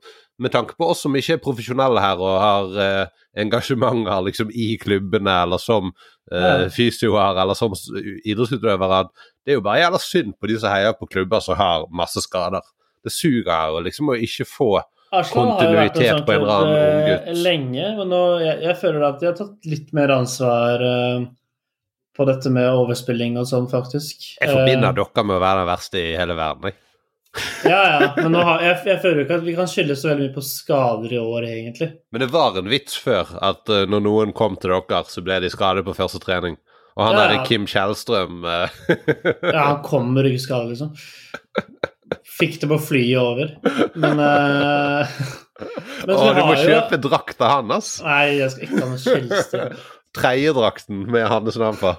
[0.41, 4.75] med tanke på oss som ikke er profesjonelle her og har eh, engasjementer liksom i
[4.77, 5.95] klubbene eller som
[6.29, 8.99] eh, fysioer eller som idrettsutøvere.
[9.41, 12.21] Det er jo bare jævla synd på de som heier på klubber som har masse
[12.21, 12.69] skader.
[13.01, 14.71] Det suger jo liksom å ikke få
[15.15, 16.71] Arsenal har jo vært kontinuitet en på en sånn
[17.07, 20.83] klubb eh, lenge, men nå, jeg, jeg føler at de har tatt litt mer ansvar
[20.83, 21.27] eh,
[22.17, 24.25] på dette med overspilling og sånn, faktisk.
[24.41, 26.71] Jeg forbinder Eh, dere med å være den verste i hele verden.
[26.73, 26.81] Jeg.
[27.69, 28.07] Ja, ja.
[28.17, 31.13] Men har, jeg, jeg føler ikke at vi kan skylde så veldig mye på skader
[31.13, 31.89] i år, egentlig.
[32.15, 35.37] Men det var en vits før at uh, når noen kom til dere, så ble
[35.45, 36.57] de skadet på første trening.
[36.97, 37.43] Og han Ja, ja.
[37.45, 38.73] Kim Kjellstrøm uh,
[39.53, 40.95] Ja, han kom med ryggskade, liksom.
[42.39, 43.53] Fikk det på flyet over.
[44.01, 45.21] Men, uh,
[46.07, 47.99] men Å, du må har jo- kjøpe drakta hans.
[48.07, 49.77] Nei, jeg skal ikke ha noe Kjellstrøm.
[50.17, 51.93] Tredjedrakten med hans navn på.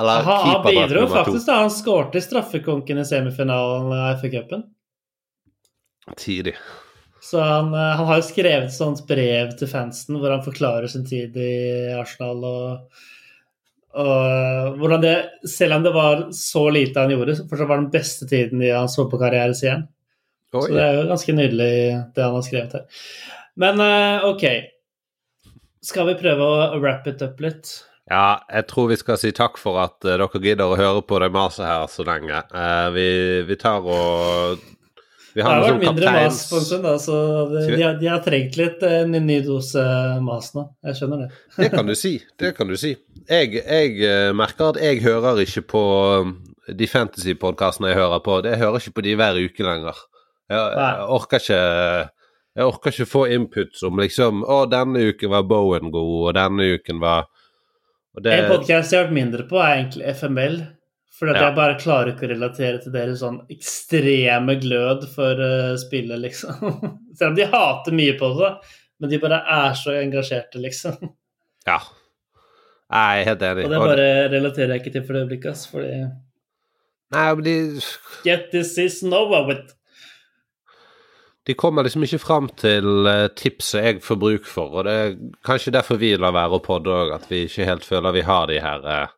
[0.00, 4.64] Eller Han, han bidro faktisk da han skårte straffekonken i semifinalen av FA-cupen.
[6.16, 6.54] Tidlig.
[7.22, 10.90] Så han, eh, han har jo skrevet et sånt brev til fansen hvor han forklarer
[10.90, 11.52] sin tid i
[11.94, 13.04] Arsenal og,
[14.02, 15.14] og hvordan det
[15.46, 18.72] Selv om det var så lite han gjorde, så fortsatt var den beste tiden i
[18.72, 19.86] hans fotballkarriere, sier han.
[20.52, 20.66] Oi.
[20.66, 21.72] Så det er jo ganske nydelig,
[22.16, 23.06] det han har skrevet her.
[23.60, 24.44] Men eh, OK.
[25.82, 27.70] Skal vi prøve å wrap it up litt?
[28.10, 31.20] Ja, jeg tror vi skal si takk for at eh, dere gidder å høre på
[31.22, 32.40] det maset her så lenge.
[32.50, 33.08] Uh, vi,
[33.46, 34.62] vi tar og
[35.32, 37.18] Vi Det har har vært mindre mas på en stund, da, så
[37.48, 39.84] det, de, har, de har trengt litt eh, en ny dose
[40.20, 40.66] mas nå.
[40.90, 41.28] Jeg skjønner det.
[41.62, 42.14] Det kan du si.
[42.42, 42.90] Det kan du si.
[43.30, 45.84] Jeg, jeg eh, merker at jeg hører ikke på
[46.68, 48.42] de fantasy-podkastene jeg hører på.
[48.44, 50.02] Jeg hører ikke på de hver uke lenger.
[50.50, 51.62] Jeg, jeg orker ikke
[52.52, 56.74] Jeg orker ikke få input som liksom Å, denne uken var Bowen god, og denne
[56.74, 57.30] uken var
[58.20, 60.56] det, En podkast jeg har hørt mindre på, er egentlig FML.
[61.12, 61.46] For Ja.
[61.46, 66.56] jeg bare klarer ikke å relatere til deres sånn ekstreme glød for uh, spillet, liksom.
[67.16, 68.52] Selv om de hater mye på det,
[69.00, 70.96] men de bare er så engasjerte, liksom.
[71.68, 71.78] Ja.
[72.92, 73.64] Jeg er helt enig.
[73.64, 75.62] Og det bare relaterer jeg ikke til for det øyeblikket.
[75.70, 75.92] Fordi
[77.12, 77.54] Nei, men de
[78.24, 79.72] Get this is over with.
[81.46, 85.16] De kommer liksom ikke fram til eh, tipset jeg får bruk for, og det er
[85.46, 88.46] kanskje derfor vi lar være å podde òg, at vi ikke helt føler vi har
[88.50, 89.16] de her eh,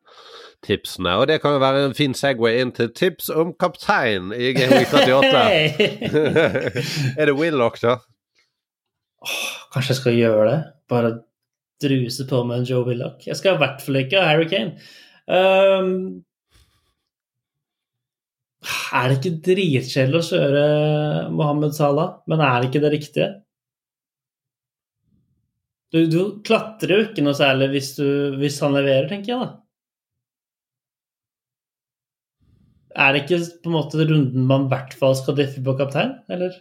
[0.65, 1.19] tipsene.
[1.21, 4.95] Og det kan jo være en fin Segway inn til tips om kaptein i Gameweek
[4.95, 5.45] 38.
[7.21, 7.99] er det Willoch, da?
[9.75, 10.59] Kanskje jeg skal gjøre det?
[10.89, 11.17] Bare
[11.85, 13.21] druse på med en Joe Willoch?
[13.27, 14.79] Jeg skal i hvert fall ikke ha Harry Kane.
[15.29, 16.25] Um,
[18.65, 20.63] er det ikke dritkjedelig å kjøre
[21.35, 23.29] Mohammed Salah, men er det ikke det riktige?
[25.95, 28.07] Du, du klatrer jo ikke noe særlig hvis, du,
[28.41, 29.51] hvis han leverer, tenker jeg da.
[33.05, 36.17] Er det ikke på en måte runden man i hvert fall skal diffe på kaptein,
[36.31, 36.57] eller?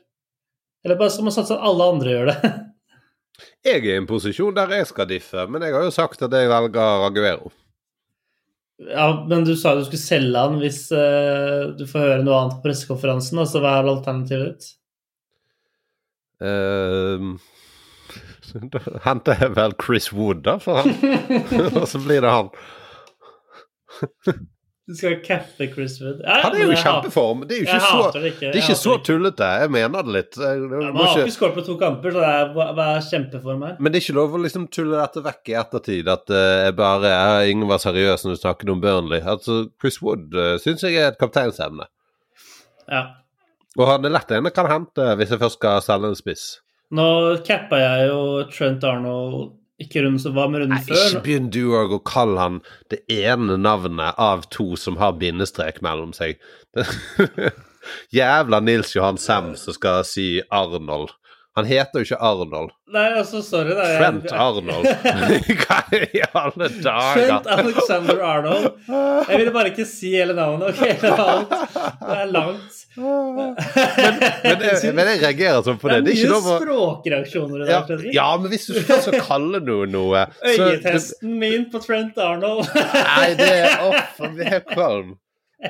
[0.84, 2.54] Eller bare skal man satse at alle andre gjør det?
[3.66, 6.34] Jeg er i en posisjon der jeg skal diffe, men jeg har jo sagt at
[6.36, 7.48] jeg velger Aguero.
[8.82, 12.56] Ja, men du sa du skulle selge han hvis uh, du får høre noe annet
[12.58, 13.42] på pressekonferansen.
[13.44, 14.72] Altså, hva er alternativet ditt?
[16.44, 17.38] Ehm,
[18.74, 20.96] da henter jeg vel Chris Wood, da, for han.
[21.80, 22.52] og så blir det han.
[24.84, 26.20] Du skal cappe Chris Wood.
[26.26, 27.46] Ja, Han er jo i kjempeform.
[27.48, 28.42] Det er jo ikke så det ikke.
[28.42, 29.48] Det er ikke så tullete.
[29.62, 30.36] Jeg mener det litt.
[30.36, 32.32] Jeg, Ja, man har ikke, ikke skåret på to kamper, så det
[32.66, 33.78] er, er kjempeform her?
[33.80, 36.12] men det er ikke lov å liksom tulle dette vekk i ettertid.
[36.12, 39.24] At uh, jeg bare jeg, Ingen var seriøs når du snakket om Burnley.
[39.24, 41.88] Altså, Chris Wood uh, syns jeg er et kapteinsemne.
[42.92, 43.06] Ja.
[43.80, 46.48] Og han er lett en kan hente hvis jeg først skal selge en spiss.
[46.94, 47.08] Nå
[47.48, 48.20] cappa jeg jo
[48.52, 51.04] Trent Arnold ikke runden som var, men runden Nei, før.
[51.10, 52.62] ikke begynn du òg å kalle han
[52.94, 56.40] det ene navnet av to som har bindestrek mellom seg.
[58.16, 61.14] Jævla Nils Johan Sem som skal si Arnold.
[61.56, 62.72] Han heter jo ikke Arnold.
[62.94, 63.84] Nei, altså, sorry, da.
[63.86, 64.88] jeg- Trent Arnold.
[65.62, 65.78] Hva
[66.18, 67.14] i alle dager?
[67.14, 67.50] Trent?
[67.56, 68.66] Alexander Arnold.
[69.30, 70.82] Jeg ville bare ikke si hele navnet, OK?
[70.82, 71.54] Det er langt.
[71.54, 72.80] Det er langt.
[72.98, 76.00] Men, jeg- men jeg reagerer sånn på det.
[76.06, 78.14] Det er mye å språkreaksjoner i ja, dag, Fredrik.
[78.18, 82.66] ja, men hvis du skal så kalle noe noe så- Øyetesten min på Trent Arnold.
[82.74, 83.78] Nei, det er
[84.18, 85.14] han blir helt kvalm.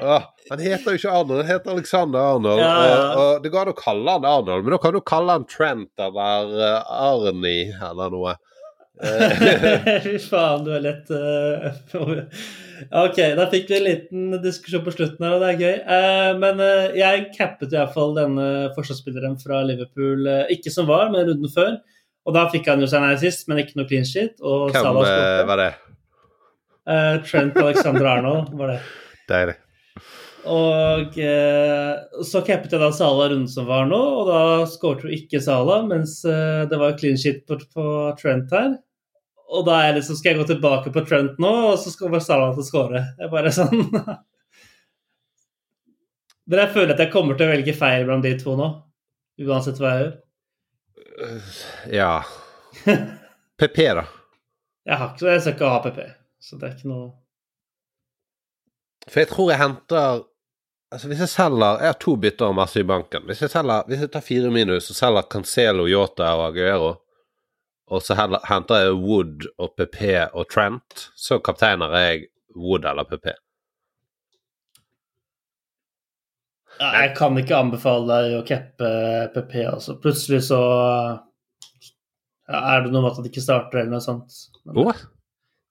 [0.02, 2.62] Åh, han heter jo ikke Arnold, han heter Alexander Arnold.
[2.62, 2.96] Ja, ja.
[2.96, 5.46] Og, og det går an å kalle han Arnold, men da kan du kalle han
[5.50, 8.36] Trent eller uh, Arnie eller noe.
[10.04, 11.72] Fy faen, du er lett uh,
[13.02, 15.80] Ok, da fikk vi en liten diskusjon på slutten her, og det er gøy.
[15.88, 18.48] Uh, men uh, jeg cappet fall denne
[18.78, 21.78] forsvarsspilleren fra Liverpool, ikke som var, men runden før.
[22.24, 24.38] Og da fikk han jo seg nei sist, men ikke noe clean shit.
[24.40, 25.02] Hvem
[25.50, 25.74] var det?
[27.28, 28.80] Trent Alexander Arnold var det.
[29.32, 29.63] Deilig.
[30.44, 35.12] Og eh, så cappet jeg da Sala runden som var nå, og da skåret jo
[35.16, 37.86] ikke Sala, mens eh, det var clean shit på, på
[38.20, 38.74] Trent her.
[39.54, 42.12] Og da er jeg liksom, skal jeg gå tilbake på Trent nå, og så skal
[42.12, 43.06] bare Sala til å skåre.
[43.16, 43.86] Det er bare sånn
[46.44, 48.68] Men jeg føler at jeg kommer til å velge feil blant de to nå,
[49.48, 50.14] uansett hva jeg gjør.
[51.94, 52.14] Ja.
[53.62, 54.04] PP, da.
[54.84, 56.00] Jeg har ikke, jeg skal ikke ha PP,
[56.44, 57.06] så det er ikke noe
[59.08, 60.26] For jeg tror jeg henter
[60.94, 63.26] Altså Hvis jeg selger Jeg har to bytter og masse i banken.
[63.26, 66.92] Hvis jeg selger Hvis jeg tar fire minus og selger Cancelo, Yota og Aguero,
[67.94, 69.98] og så heller, henter jeg Wood og PP
[70.34, 73.34] og Trent, så kapteiner jeg Wood eller PP.
[76.80, 78.94] Ja, jeg kan ikke anbefale deg å cappe
[79.36, 79.98] PP, altså.
[80.02, 80.62] Plutselig så
[82.48, 84.40] er det noe med at han ikke starter eller noe sånt.
[84.64, 84.96] Men, Å?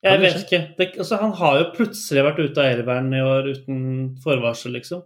[0.03, 0.63] Jeg vet ikke.
[0.79, 3.85] Det, altså, han har jo plutselig vært ute av elveren i år uten
[4.25, 5.05] forvarsel, liksom.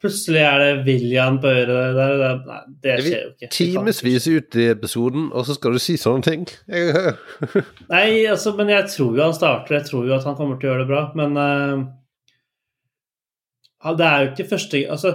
[0.00, 2.16] Plutselig er det William på øret der.
[2.20, 2.40] der.
[2.44, 3.48] Nei, det skjer jo ikke.
[3.52, 6.44] Timevis ut i episoden, og så skal du si sånne ting?
[7.94, 9.78] Nei, altså, men jeg tror jo han starter.
[9.78, 11.86] Jeg tror jo at han kommer til å gjøre det bra, men uh,
[13.96, 15.14] Det er jo ikke første Altså,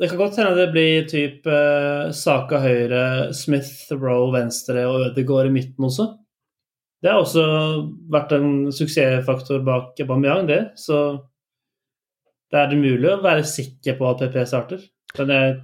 [0.00, 3.04] det kan godt hende det blir typ uh, Saka høyre,
[3.36, 6.19] Smith, Rowe venstre og Ødegaard i midten også.
[7.00, 7.44] Det har også
[8.12, 10.60] vært en suksessfaktor bak Aubameyang, det.
[10.76, 10.98] Så
[12.52, 14.82] det er umulig mulig å være sikker på at PP starter.
[15.16, 15.58] Men jeg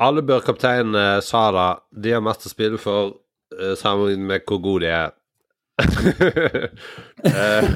[0.00, 1.74] alle bør kapteine Sala.
[1.92, 3.18] De har mest å spille for,
[3.52, 5.10] eh, sammenlignet med hvor gode de er.
[7.20, 7.66] Eh,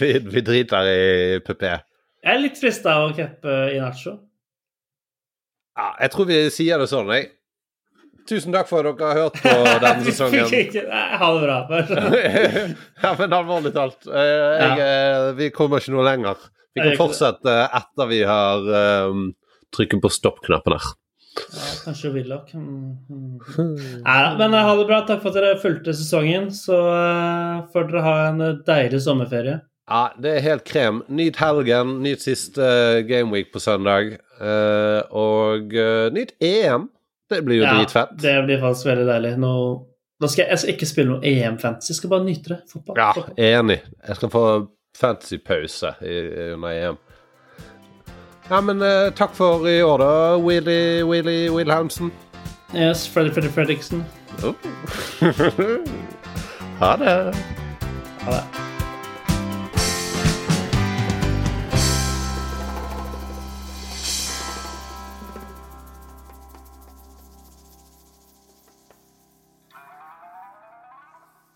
[0.00, 1.62] vi, vi driter i PP.
[1.62, 4.16] Jeg er litt frista av å cappe Inacho.
[5.78, 7.28] Ja, jeg tror vi sier det sånn, jeg.
[8.30, 9.54] Tusen takk for at dere har hørt på
[9.84, 10.46] denne sesongen.
[11.18, 11.58] Ha det bra.
[13.04, 14.06] ja, men alvorlig talt.
[14.06, 15.32] eh, jeg, ja.
[15.38, 16.48] vi kommer ikke noe lenger.
[16.76, 18.66] Vi kan fortsette etter vi har
[19.10, 19.30] um,
[19.74, 20.92] trykket på stopp-knappen her.
[21.40, 22.52] Ja, kanskje Willoch.
[22.54, 23.74] Mm, mm.
[24.04, 25.00] Nei, men eh, ha det bra.
[25.08, 26.48] Takk for at dere fulgte sesongen.
[26.54, 29.58] Så eh, får dere ha en eh, deilig sommerferie.
[29.90, 31.02] Ja, det er helt krem.
[31.10, 34.14] Nyt helgen, nyt siste eh, gameweek på søndag.
[34.38, 36.86] eh, og eh, nyt EM.
[37.30, 38.16] Det blir jo Ja, dritfett.
[38.22, 39.36] Det blir faktisk veldig deilig.
[39.38, 39.52] Nå,
[40.20, 42.60] nå skal jeg, jeg skal ikke spille noe EM-fantasy, jeg skal bare nyte det.
[42.72, 42.98] Fotball.
[42.98, 43.12] Ja,
[43.60, 43.78] enig.
[44.08, 44.44] Jeg skal få
[44.98, 45.94] fantasy-pause
[46.54, 46.98] under EM.
[48.50, 52.10] Ja, men uh, takk for i år, da, Willy Willy Wilhelmsen.
[52.74, 54.04] Yes, Freddy Freddy Fredriksen.
[54.44, 54.54] Oh.
[56.80, 57.14] ha det.
[58.24, 58.69] Ha det.